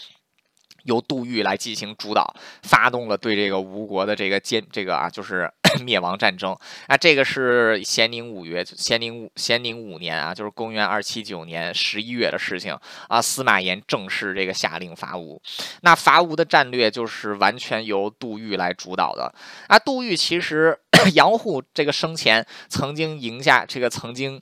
[0.84, 5.52] 由杜预来进行主导，发动了对这个吴国的这个歼这个啊，就是
[5.84, 6.56] 灭亡战争
[6.88, 6.96] 啊。
[6.96, 12.78] 这个是咸宁五月，咸宁五咸宁五年啊，就是公元二七九年十一月的事情
[13.10, 13.22] 啊。
[13.22, 15.42] 司马炎正式这个下令伐吴，
[15.82, 19.34] 那伐吴的战略就是完全由杜预来主导的
[19.68, 19.78] 啊。
[19.78, 20.80] 杜预其实
[21.16, 24.42] 杨户这个生前曾经赢下这个曾经。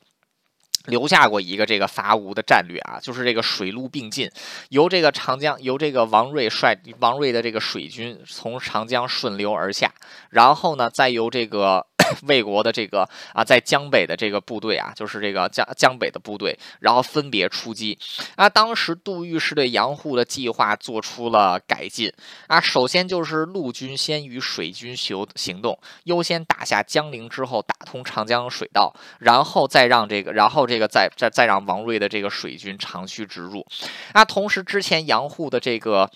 [0.88, 4.30] 留下过一个这个伐吴的战略啊，就是这个水陆并进，
[4.70, 9.92] 由这个长江由这个王睿率王睿的这个水军从长江顺流而下，
[10.30, 11.86] 然后呢，再由这个。
[12.28, 17.98] 魏国的这个啊，在江北的这个部队啊，就是这个江江北的部队，然后分别出击
[18.36, 18.50] 啊。
[18.50, 22.12] 当时杜预是对杨户的计划做出了改进
[22.48, 22.60] 啊。
[22.60, 33.66] 首先就是陆军先与水军行行动，优先打下江陵之后，打通长江水道，然后再让这个，然后这个再再再让王睿的这个水军长驱直入
[34.14, 34.24] 啊。
[34.24, 36.10] 同时之前杨户的这个。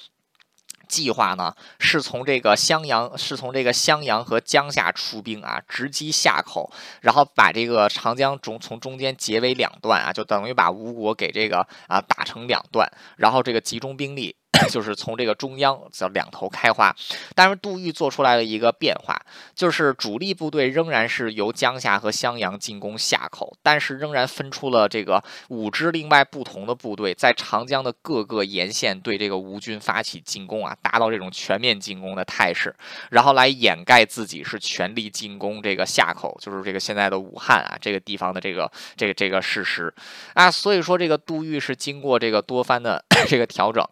[0.90, 6.70] 计划呢，是从这个襄阳，是从这个襄阳和江夏出兵啊，直击夏口，
[7.02, 14.36] 然后把这个长江中从中间截为两段啊，就等于把吴国给这个啊打成两段，然后这个集中兵力。
[14.70, 16.94] 就是从这个中央叫两头开花，
[17.36, 19.20] 但是杜预做出来了一个变化，
[19.56, 32.76] 就是主力部队仍然是由江夏和襄阳进攻夏口，但是仍然分出了这个五支另外不同的部队，在长江的各个沿线对这个吴军发起进攻啊，达到这种全面进攻的态势，
[33.12, 39.94] 然后来掩盖自己是全力进攻这个夏口，就是这个现在的武汉啊这个地方的这个这个这个事实
[40.34, 43.88] 啊，所以说这个杜预是经过这个多番的 这个调整。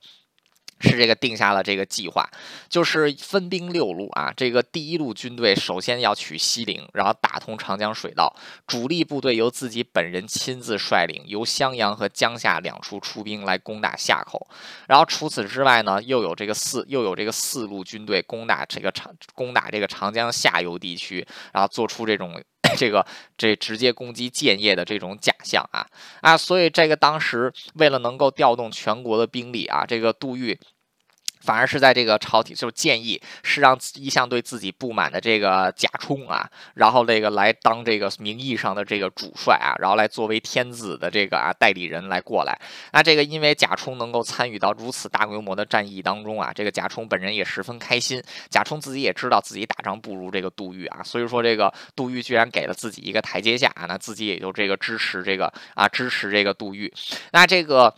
[0.79, 2.29] 是这个定下了这个计划，
[2.69, 4.33] 就是分兵六路啊。
[4.35, 14.47] 这个第一路军队首先要取西陵，然后打通长江水道，主力部队由自己本人亲自率领，由襄阳和江夏两处出兵来攻打夏口。
[14.87, 22.41] 然后除此之外呢，又有这个四又有这个四路军队攻打这个长攻打这个长江下游地区，然后做出这种。
[22.75, 23.05] 这个
[23.37, 25.87] 这直接攻击建业的这种假象啊
[26.21, 30.59] 啊，所以这个当时为了能够调动全国的兵力啊，这个杜预。
[31.47, 42.59] 反而是在这个朝廷，就建议是让一向对自己不满的这个贾充啊，然后这个来当这个名义上的这个主帅啊，然后来作为天子的这个啊代理人来过来。
[42.91, 48.21] 那这个因为贾充能够参与到如此大规模的战役当中啊，这个贾充本人也十分开心。
[48.49, 56.93] 贾充自己也知道自己打仗不如这个杜预啊，所以说这个杜预居然给了自己一个台阶下啊，那自己也就这个支持这个啊支持这个杜预。
[57.31, 57.95] 那这个。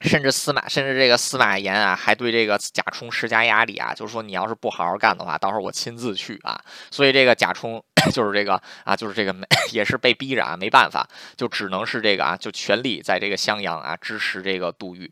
[0.00, 6.60] 甚至司马，甚至这个司马炎啊，还对这个贾充施加压力啊，就是说你要是不好好干的话，到时候我亲自去啊。
[6.90, 7.82] 所以这个贾充
[8.12, 9.34] 就是这个啊，就是这个
[9.72, 15.10] 也是被逼着啊，没办法，就只能是这个啊，就全力在这个襄阳啊支持这个杜预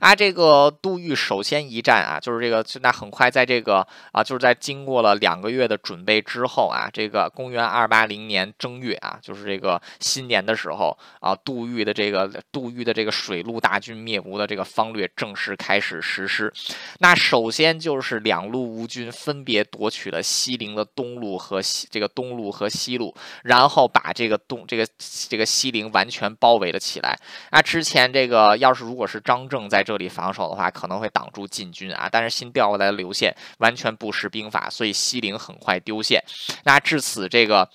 [0.00, 0.14] 啊。
[0.14, 14.15] 这个杜预首先一战啊，就是这个那很快在这个啊，就是在经过了两个月的准备之后啊，这个公元二八零年正月啊，就是这个新年的时候啊，杜预的这个杜预的这个水陆大军灭。
[14.16, 16.52] 灭吴的这个方略正式开始实施。
[17.00, 23.14] 那首先就是两路吴军分别夺取了西陵的东路和西这个东路和西路，
[23.44, 24.86] 然后把这个东这个
[25.28, 27.18] 这个西陵完全包围了起来。
[27.52, 32.08] 那之前这个要是如果是张正在这里防守的话，可能会挡住晋军啊。
[32.10, 36.22] 但是新调过来的刘宪完全不识兵法，所以西陵很快丢线。
[36.64, 37.68] 那至此这个。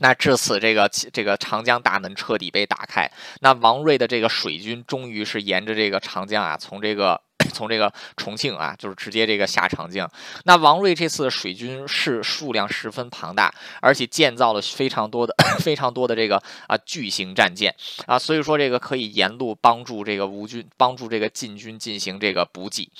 [0.00, 3.10] 那至此，这个这个长江大门彻底被打开。
[3.40, 7.20] 那王瑞的这个水军终于是沿着这个长江啊，从这个
[7.52, 10.10] 从这个重庆啊，就是直接这个下长江。
[10.44, 17.74] 那王睿这次的水军是数量十分庞大，而且建造了非常多的 非常多的这个啊巨型战舰
[18.06, 22.90] 啊，所以说这个可以沿路帮助这个吴军，帮助这个晋军进行这个补给。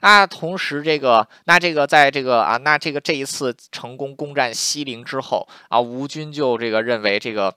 [0.00, 7.54] 啊，同时这个，那这个在这个啊，那这个这一次成功攻占西陵之后啊，吴军就这个认为这个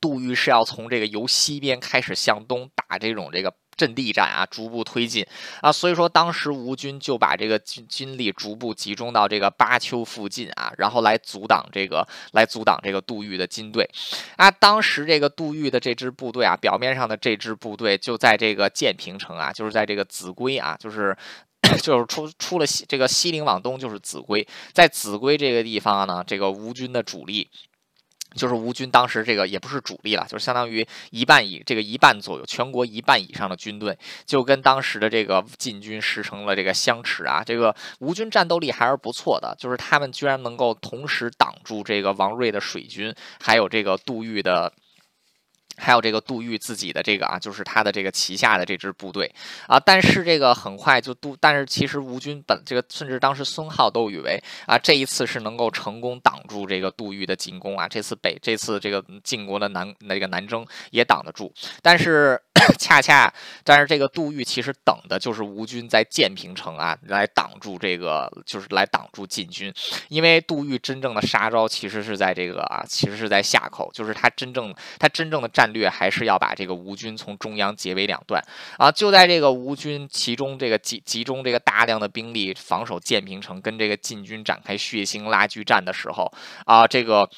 [0.00, 3.52] 杜预是要从这个由西边开始向东打这种这个。
[3.76, 5.26] 阵地战啊，逐步推进
[5.60, 13.88] 啊，所以说当时吴军就把这个军军力逐步集中到这个巴丘附近啊，然后来阻挡这个，来阻挡这个杜预的军队
[14.36, 14.50] 啊。
[14.50, 21.16] 当时这个杜预的这支部队啊，表面上的这支部队就在这个建平城啊，就是在这个秭归啊，就是
[21.82, 27.48] 就是出出了西这个西陵往东就是秭归，在秭归这个地方呢，这个吴军的主力。
[28.34, 37.42] 就是吴军当时这个也不是主力了，就是相当于一半以这个一半左右，全国一半以上的军队就跟当时的这个晋军实成了这个相持啊。
[37.44, 44.72] 这个吴军战斗力还是不错的，就是他们居然能够同时挡住这个王睿的水军，还有这个杜预的。
[45.76, 49.30] 还有这个杜预自己的这个啊，就是他的这个旗下的这支部队
[49.66, 61.52] 啊，但是这个很快就杜，但是其实吴军本这个甚至当时孙浩都以为啊，这一次是能够成功挡住这个杜预的进攻啊，这次北这次这个晋国的南那个南征也挡得住，
[61.82, 62.40] 但是。
[62.78, 63.30] 恰恰，
[63.64, 69.74] 但是这个杜预其实等的就是吴军在建平城啊，来挡住这个，就是来挡住晋军。
[70.08, 78.42] 因为杜预真正的杀招其实是在这个啊，其实是在下口，就是他真正他真正的战战略还是要把这个吴军从中央截为两段
[78.76, 78.92] 啊。
[78.92, 86.30] 就在这个吴军其中这个集集中这个大量的兵力防守建平城，跟这个晋军展开血腥拉锯战的时候
[86.66, 87.28] 啊，这个。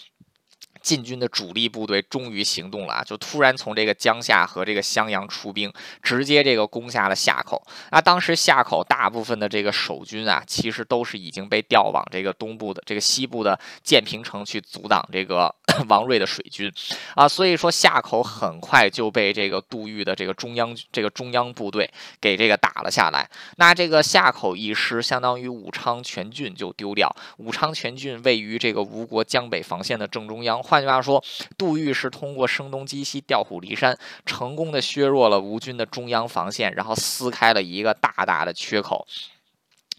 [0.86, 3.02] 晋军的主力部队终于行动了啊！
[3.02, 7.60] 就突然从这个江夏和这个襄阳出兵，直接这个攻下了夏口。
[7.90, 15.52] 那当时夏口大部分的这个守军啊，其实都是已经被调往这个东部的、这个西部的建平城去阻挡这个
[15.90, 16.72] 王睿的水军
[17.16, 17.26] 啊。
[17.26, 23.28] 所以说夏口很快就被这个杜预的这个中央这个中央部队给这个打了下来。
[23.56, 27.12] 那这个夏口一失，相当于武昌全郡就丢掉。
[27.38, 30.62] 武昌全郡位于这个吴国江北防线的正中央。
[30.76, 31.24] 换句话说，
[31.56, 39.06] 杜预是通过声东击西、调虎离山，成功的削弱了吴军的中央防线，然后撕开了一个大大的缺口。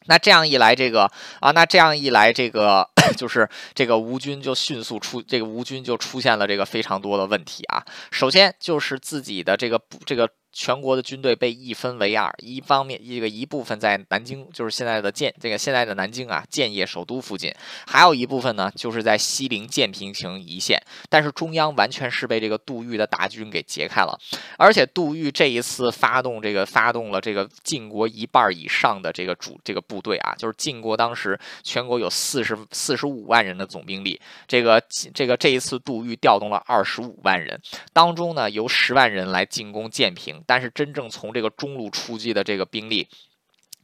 [0.05, 7.83] 那这样一来，这个啊，那这样一来，这个 就是这个吴军就迅速出，这个吴军就出现了这个非常多的问题啊。
[8.11, 10.29] 首先就是自己的这个这个。
[10.51, 17.53] 全国的军队被一分为二，一方面一个一部分在南京，就是现在的建这个现在的南京啊，建业首都附近，
[17.85, 20.81] 还有一部分呢，就是在西陵建平城一线。
[21.09, 24.17] 但是中央完全是被这个杜预的大军给截开了，
[24.57, 34.81] 而且杜预这一次发动这个发动了这个晋国一半以上的这个主这个部队啊，就是晋国当时全国有四十四十五万人的总兵力，这个
[35.13, 37.61] 这个这一次杜预调动了二十五万人，
[37.93, 40.43] 当中呢由十万人来进攻建平。
[40.47, 43.07] 但是真正从这个中路出击的这个兵力，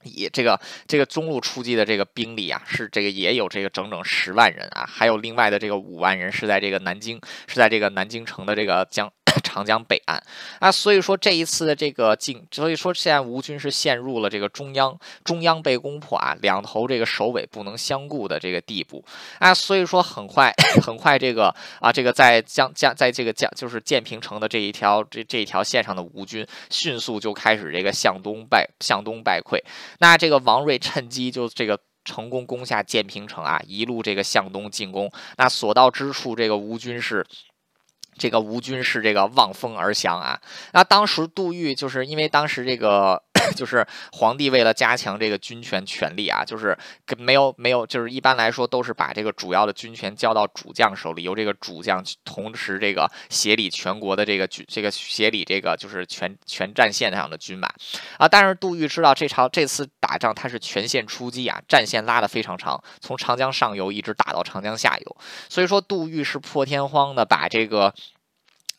[0.04, 9.12] 也这个这个中路出击的这个兵力啊，是这个也有这个整整十万人啊，还有另外的这个五万人是在这个南京，是在这个南京城的这个江。
[9.42, 10.22] 长江北岸。
[10.60, 19.04] 啊，所以说这一次的这个进，所以说现在吴军是陷入了这个中央中央被攻破啊，两头这个首尾不能相顾的这个地步。
[19.40, 20.54] 啊，所以说很快
[20.86, 29.60] 很快这个啊，这个在江江在这个江就是建平城的这一条这这一条线上的吴军迅速就开始这个向东败向东败溃，
[30.00, 37.26] 那这个王睿趁机就这个成功攻下建平城啊，一路这个向东进攻，那所到之处这个吴军是。
[38.18, 40.40] 这个吴军是这个望风而降啊。
[40.72, 43.24] 那当时杜预就是因为当时这个。
[43.56, 57.68] 就是皇帝为了加强这个军权权力啊，就是跟没有没有，就是一般来说都是把这个主要的军权交到主将手里，由这个主将同时这个协理全国的这个军，这个协理这个就是全全战线上的军马
[58.18, 58.28] 啊。
[58.28, 65.18] 但是杜预知道这场这次打仗他是全线出击啊，战线拉得非常长，从长江上游一直打到长江下游，
[65.50, 67.94] 所以说杜预是破天荒的把这个。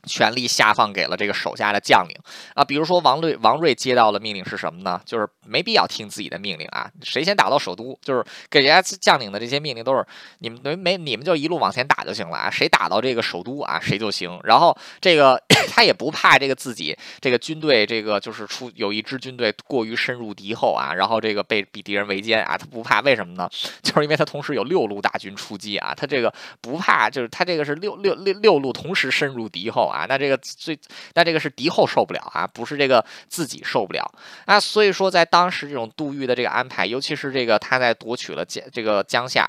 [0.06, 2.16] 权力下放给了这个手下的将领
[2.54, 5.00] 啊，比如说王瑞，王瑞接到的命令是什么呢？
[5.04, 10.04] 就是没必要听自己的命令啊，谁先打到首都，就是给人家将领的这些命令都是
[10.38, 14.38] 你们没没你们就一路往前打就行了啊，谁打到这个首都啊，谁就行。
[14.44, 15.40] 然后这个
[15.72, 23.48] 他也不怕这个自己这个军队这个就是出有一支军队过于深入敌后啊，然后这个被被敌人围歼啊，他不怕，为什么呢？
[23.82, 29.93] 就是因为他同时有六路大军出击啊，他这个不怕，就是他这个是六六六六路同时深入敌后啊。
[29.94, 30.78] 啊，那这个最，
[31.14, 34.10] 那这个是敌后受不了啊，不是这个自己受不了
[34.46, 39.48] 啊，所以说在当时这种杜预的这个安排，尤其是这个他在夺取了江这个江夏。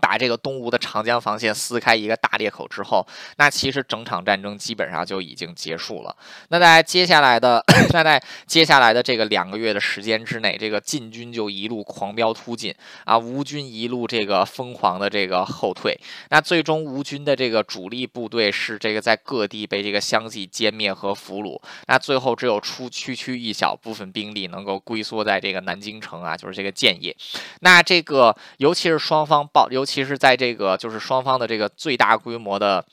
[0.00, 6.14] 把这个东吴的长江防线撕开一个大裂口之后，那其实整场战争基本上就已经结束了。
[6.48, 12.74] 那在接下来的， 那在接下来的这个两个月的时间之内，这个晋军就一路狂飙突进
[13.04, 15.98] 啊，吴军一路这个疯狂的这个后退。
[16.30, 21.60] 那最终吴军的这个主力部队是这个在各地被这个相继歼灭和俘虏。
[21.86, 27.14] 那最后只有出区区一小部分兵力能够龟缩在这个南京城啊，就是这个建业。
[27.60, 29.86] 那这个尤其是双方报，尤尤。
[29.86, 32.84] 其是，在这个就是双方的这个最大规模的、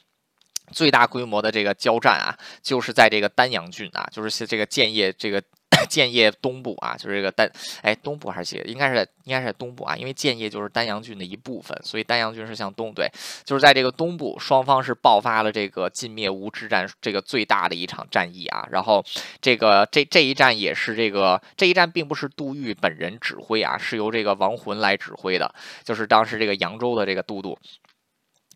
[0.72, 5.42] 最大规模的这个交战啊，就是在这个丹阳郡啊，就是这个建业这个。
[5.90, 7.50] 建业东部啊，就是这个丹，
[7.82, 13.10] 哎，东部还是应该是在应该是在东部啊，因为建业就是丹阳郡的一部分，所以丹阳郡是向东，对，
[13.44, 18.68] 就是在这个东部，双方是爆发了这个晋灭吴之战，这个最大的一场战役啊。
[18.72, 19.04] 然后
[19.42, 25.54] 这个这这一战也是这个这一战并不是杜预本人指挥啊，是由这个王浑来指挥的，
[25.84, 27.58] 就是当时这个扬州的这个都督。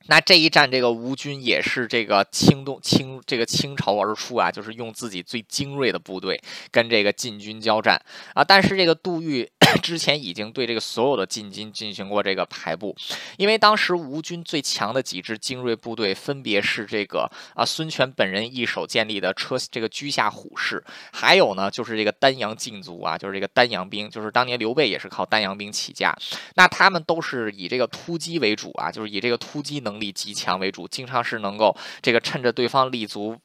[0.08, 8.00] 那这一战，这个吴军也是这个倾东倾这个倾巢而出啊，就是用自己最精锐的部队跟这个晋军交战
[8.36, 8.44] 啊。
[8.44, 9.50] 但是这个杜预
[9.82, 12.96] 之前已经对这个所有的晋军进行过这个排布，
[13.38, 26.16] 因为当时吴军最强的几支精锐部队分别是这个啊孙权本人一手建立的车这个居下虎士，还有呢就是这个丹阳禁卒啊，就是这个丹阳兵，就是当年刘备也是靠丹阳兵起家。
[26.54, 29.95] 那他们都是以这个突击为主啊，就是以这个突击能。
[30.00, 33.38] 力极强为主，经常是能够这个趁着对方立足，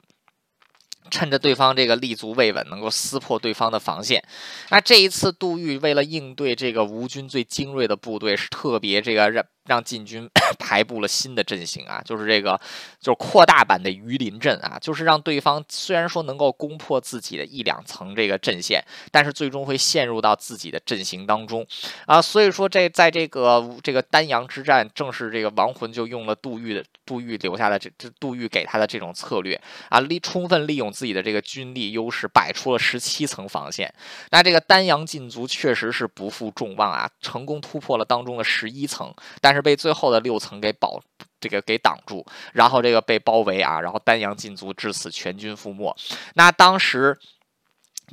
[1.10, 4.22] 趁着对方这个立足未稳，能够撕破对方的防线。
[4.70, 9.46] 那这一次杜预为了应对这个吴军最精锐的部队，是特别这个。
[9.70, 10.28] 让晋军
[10.58, 12.60] 排布了新的阵型啊，就是这个，
[13.00, 21.64] 就是扩大版的鱼鳞阵啊，就是让对方虽然说能够攻破自己的一两层这个阵线，但是最终会陷入到自己的阵型当中
[22.04, 22.20] 啊。
[22.20, 33.92] 所以说这在这个这个丹阳之战，正是这个亡魂就用了杜预的杜预留下的这这杜预给他的这种策略啊，利充分利用自己的这个军力优势，摆出了十七层防线。
[34.32, 39.59] 那这个丹阳禁卒确实是不负众望啊，成功突破了当中的十一层，但是。
[39.62, 41.00] 被最后的六层给保，
[41.40, 45.94] 这个给挡住，然后这个被包围啊，然后丹阳禁足至此全军覆没。
[46.34, 47.18] 那当时，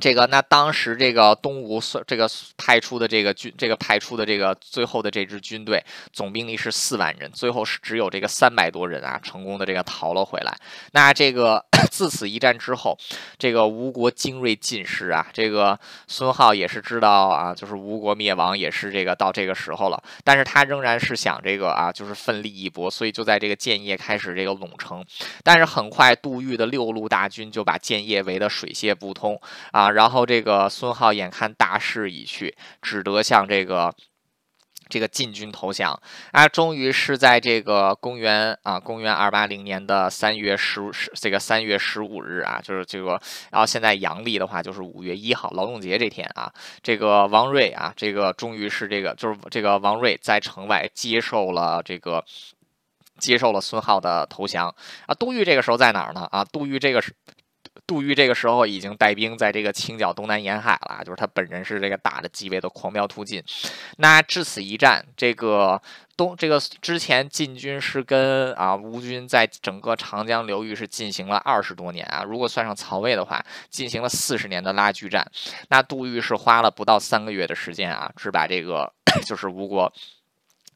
[0.00, 10.56] 这个那当时这个东吴这个派出的这个军，这个派出的这个最后的这支军队总兵力是四万人，最后是只有这个三百多人啊，成功的这个逃了回来。
[10.92, 11.64] 那这个。
[11.92, 12.98] 自此一战之后，
[13.38, 15.24] 这个吴国精锐尽失啊！
[15.32, 20.02] 这个孙浩也是知道啊，就是吴国灭亡也是这个到这个时候了。
[20.24, 25.04] 但是他仍然是想这个啊，就是奋力一搏，所以就在这个建业开始这个拢城。
[25.44, 29.87] 但是很快，杜预的六路大军就把建业围得水泄不通啊！
[29.90, 33.94] 然后这个孙浩眼看大势已去，只得向这个。
[34.90, 36.00] 这个晋军投降
[36.32, 43.20] 啊，终于是在这个公元啊，公元二八零年的三月十十这个三月十五日啊，就是这个，
[43.50, 46.50] 然后现在阳历的话就是五月一号劳动节这天啊，
[46.82, 52.24] 这个王睿啊，这个终于是这个就是这个王睿在城外接受了这个
[53.18, 54.74] 接受了孙浩的投降
[55.04, 55.14] 啊。
[55.14, 56.26] 杜预这个时候在哪儿呢？
[56.30, 57.14] 啊，杜预这个是。
[57.88, 63.42] 杜预这个时候已经带兵在这个清剿东南沿海了，就是他本人是这个打的极为的狂飙突进。
[63.96, 65.80] 那至此一战，这个
[66.14, 75.26] 东这个之前晋军是跟啊吴军在整个长江流域是进行了二十多年啊，如果算上曹魏的话，进行了四十年的拉锯战。
[75.70, 78.92] 那杜预是花了不到三个月的时间啊，只把这个
[79.26, 79.90] 就是吴国。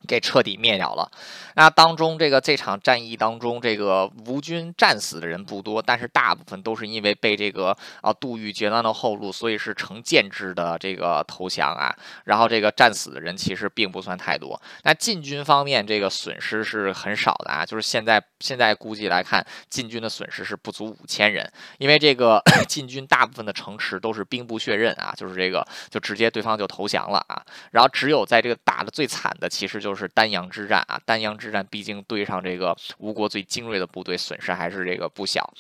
[0.07, 1.11] 给彻底灭掉了。
[1.55, 11.95] 那当中这个这场战役当中，这个吴军战死的人不多，但是大部分都是因为被这个啊杜预截断了后路，所以是成建制的这个投降啊。
[12.25, 14.61] 然后这个战死的人其实并不算太多。
[14.85, 27.43] 那晋军方面这个损失是很少的啊，就是现在现在估计来看，晋军的损失是不足五千人，因为这个 晋军大部分的城池都是兵不血刃啊，就是这个就直接对方就投降了啊。
[27.73, 31.37] 然后只有在这个打的最惨的，其实就就是丹阳之战啊，丹阳。
[31.43, 35.53] 之战毕竟对上这个吴国最精锐的部队，损失还是这个不小。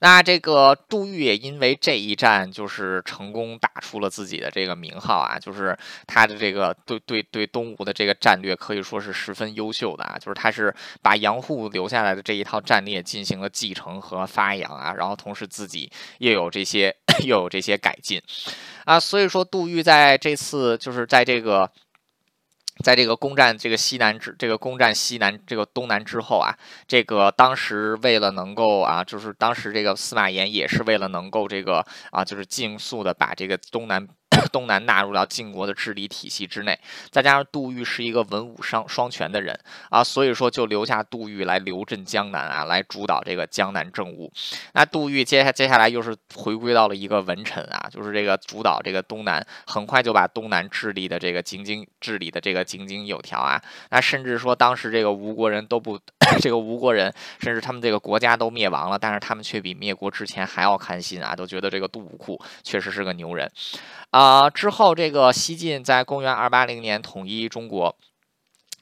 [0.00, 5.76] 那这个杜预也因为这一战，就是成功打出了自己的这个名号啊，就是
[6.06, 16.94] 他的这个对对对东吴的这个战略可以说是十分优秀的啊，就是他是把杨户留下来的这一套战略进行了继承和发扬啊，然后同时自己又有这些
[17.24, 18.20] 又有这些改进
[18.84, 21.70] 啊，所以说杜预在这次就是在这个。
[22.84, 26.54] 在这个攻占这个西南之这个攻占西南这个东南之后啊，
[26.86, 34.06] 这个当时为了能够啊，就是当时这个司马炎也是为了能够这个啊，就是尽速的把这个东南。
[34.52, 36.78] 东南纳入到晋国的治理体系之内，
[37.10, 39.58] 再加上杜预是一个文武双双全的人
[39.90, 44.32] 啊，所以说就留下杜预来留镇江南啊，来主导这个江南政务。
[44.72, 53.60] 那杜预接下接下来又是回归到了一个文臣啊，就是这个主导这个东南，很快就把东南治理的这个井井治理的这个井井有条啊。
[53.90, 55.98] 那甚至说当时这个吴国人都不，
[56.40, 63.50] 这个吴国人甚至他们这个国家都灭亡了，但是他们却比灭国之前还要开心啊，都觉得这个杜武库确实是个牛人。
[64.10, 67.96] 啊，啊之后这个西晋在公元二八零年统一中国，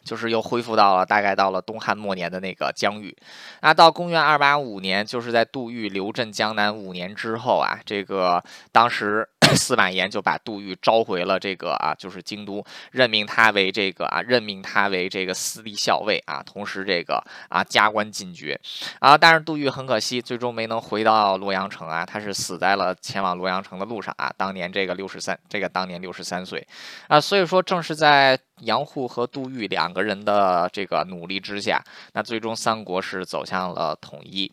[0.03, 3.15] 就是又恢复到了大概到了东汉末年的那个疆域。
[3.61, 8.43] 那到公元二八五年，就是在杜预留镇江南五年之后啊，这个
[8.73, 9.29] 当时。
[9.57, 18.61] 司马炎就把杜预召回了这个啊，就是京都，任命他为这个啊，任命他为这个司隶校尉啊，同时这个啊加官进爵
[18.99, 19.17] 啊。
[19.17, 24.33] 但是杜预很可惜，最终没能回到洛阳城啊，他是死在了前往洛阳城的路上啊。
[24.37, 26.67] 当年这个六十三，这个当年六十三岁
[27.09, 27.21] 啊。
[27.21, 31.83] 所以说，正是在杨户和杜预两个人的这个努力之下，
[32.13, 34.51] 那最终三国是走向了统一。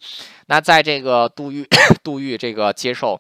[0.48, 1.68] 那在这个杜预，
[2.04, 3.20] 杜预这个接受。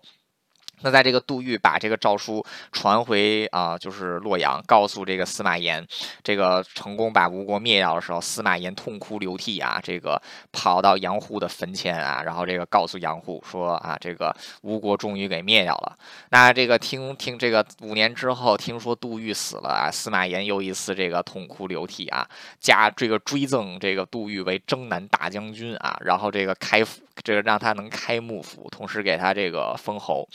[0.82, 5.86] 那在这个杜预把这个诏书传回啊，就是洛阳，告诉这个司马炎，
[6.24, 10.22] 这个成功把吴国灭掉的时候，司马炎痛哭流涕啊，这个
[10.52, 15.98] 跑到杨户的坟前啊，然后这个告诉杨户说啊，这个吴国终于给灭掉了。
[16.30, 22.28] 那这个听听这个五年之后，听说杜预死了啊，司马炎又一次这个痛哭流涕啊，
[22.60, 30.28] 加这个追赠这个杜预为征南大将军啊，然后这个开府，这个让他能开幕府，同时给他这个封侯。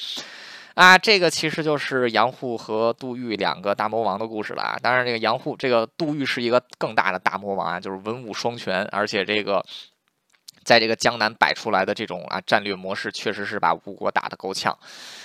[0.77, 4.79] 啊，这个其实就是杨户和杜玉两个大魔王的故事了啊。
[4.81, 9.65] 当然，这个杨户，这个杜玉是一个更大的大魔王啊，就是文武双全，而且这个。
[10.67, 14.77] 在这个江南摆出来的这种啊战略模式，确实是把吴国打得够呛。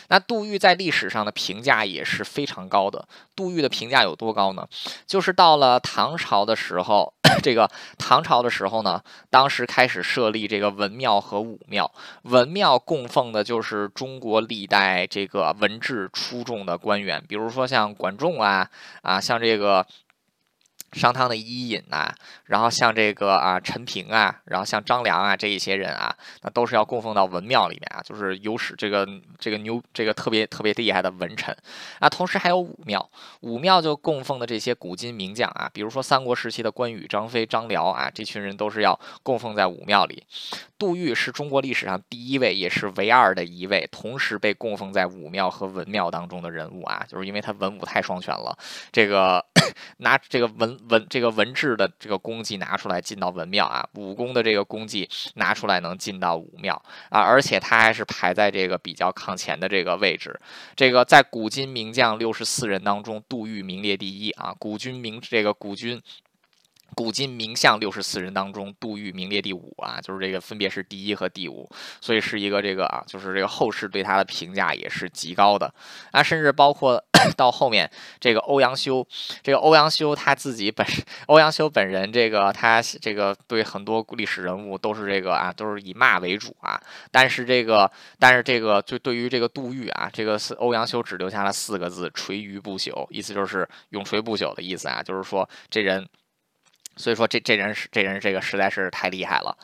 [0.09, 3.07] 那杜预在历史上的评价也是非常高的。
[3.35, 4.68] 杜预的评价有多高呢？
[5.07, 7.11] 就是到了唐朝的时候，
[7.41, 9.01] 这个唐朝的时候呢，
[9.31, 11.91] 当时开始设立这个文庙和武庙。
[12.23, 18.69] 文庙供奉的就是中国历代这个文治出众的官员，比如说像管仲啊
[19.01, 19.88] 啊，像这个。
[20.93, 22.13] 商汤的伊尹呐，
[22.45, 29.07] 然后像这个啊陈平啊，然后像张良啊这一些人啊，那都是要供奉到文庙里面啊，就是有史这个
[29.39, 31.55] 这个牛这个特别特别厉害的文臣
[31.99, 32.09] 啊。
[32.09, 33.09] 同时还有武庙，
[33.39, 40.26] 武庙就供奉的这些古今名将啊，比如说三国时期的关羽、张飞、张辽啊，这群人都是要供奉在武庙里。
[40.77, 48.57] 杜预是中国历史上第一位，也是唯二的一位同时被供奉在武庙和文庙当中的人物啊，就是因为他文武太双全了，
[48.91, 49.45] 这个
[49.99, 50.77] 拿这个文。
[50.90, 60.40] 文这个文治的这个功绩拿出来进到文庙啊，武功的这个功绩拿出来能进到武庙啊，而且他还是排在这个比较靠前的这个位置。
[60.76, 64.53] 这个在古今名将六十四人当中，杜预名列第一啊。
[64.58, 66.02] 古军名这个古军。
[66.95, 71.69] 古今名相六十四人当中，杜预名列第五啊，就是这个分别是第一和第五，
[71.99, 75.73] 所以是一个这个啊，就是这个后世对他的评价也是极高的
[76.11, 77.03] 啊，甚至包括
[77.38, 77.89] 到后面
[78.19, 79.05] 这个欧阳修，
[79.41, 80.85] 这个欧阳修他自己本
[81.27, 86.81] 欧阳修本人这个他这个对很多历史人物都是这个啊，都是以骂为主啊，
[87.11, 87.89] 但是这个
[88.19, 96.07] 但是这个就对于这个杜预啊，这个是欧阳修只留下了四个字“垂于不朽”，意思就是永垂不朽的意思啊，就是说这人。
[96.95, 99.57] 所以说这这人是这人这个实在是太厉害了，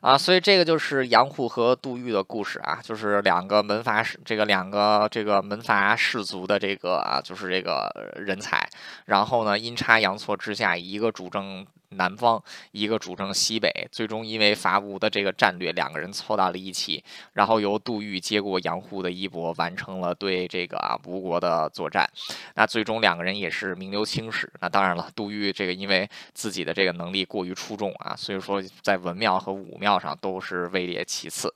[0.00, 8.68] 啊，所以这个就是杨户和杜玉的故事啊，就是两个门阀士，这个两个这个门阀士族的这个啊，就是这个人才，
[9.06, 11.66] 然后呢，阴差阳错之下，一个主政。
[11.90, 12.42] 南方
[12.72, 17.02] 一个主政西北，最终因为伐吴的这个战略，两个人凑到了一起，
[17.32, 22.08] 然后由杜预接过杨户的衣钵，完成了对这个啊吴国的作战。
[22.54, 24.52] 那最终两个人也是名留青史。
[24.60, 31.52] 那当然了，杜预这个因为自己的这个能力过于出众啊，所以说在文庙和武庙上都是位列其次。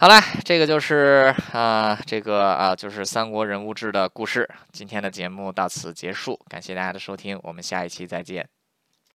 [0.00, 4.48] 好了，这个就是啊，这个啊就是三国人物志的故事。
[4.70, 8.48] 今天的节目到此结束，感谢大家的收听，我们下一期再见。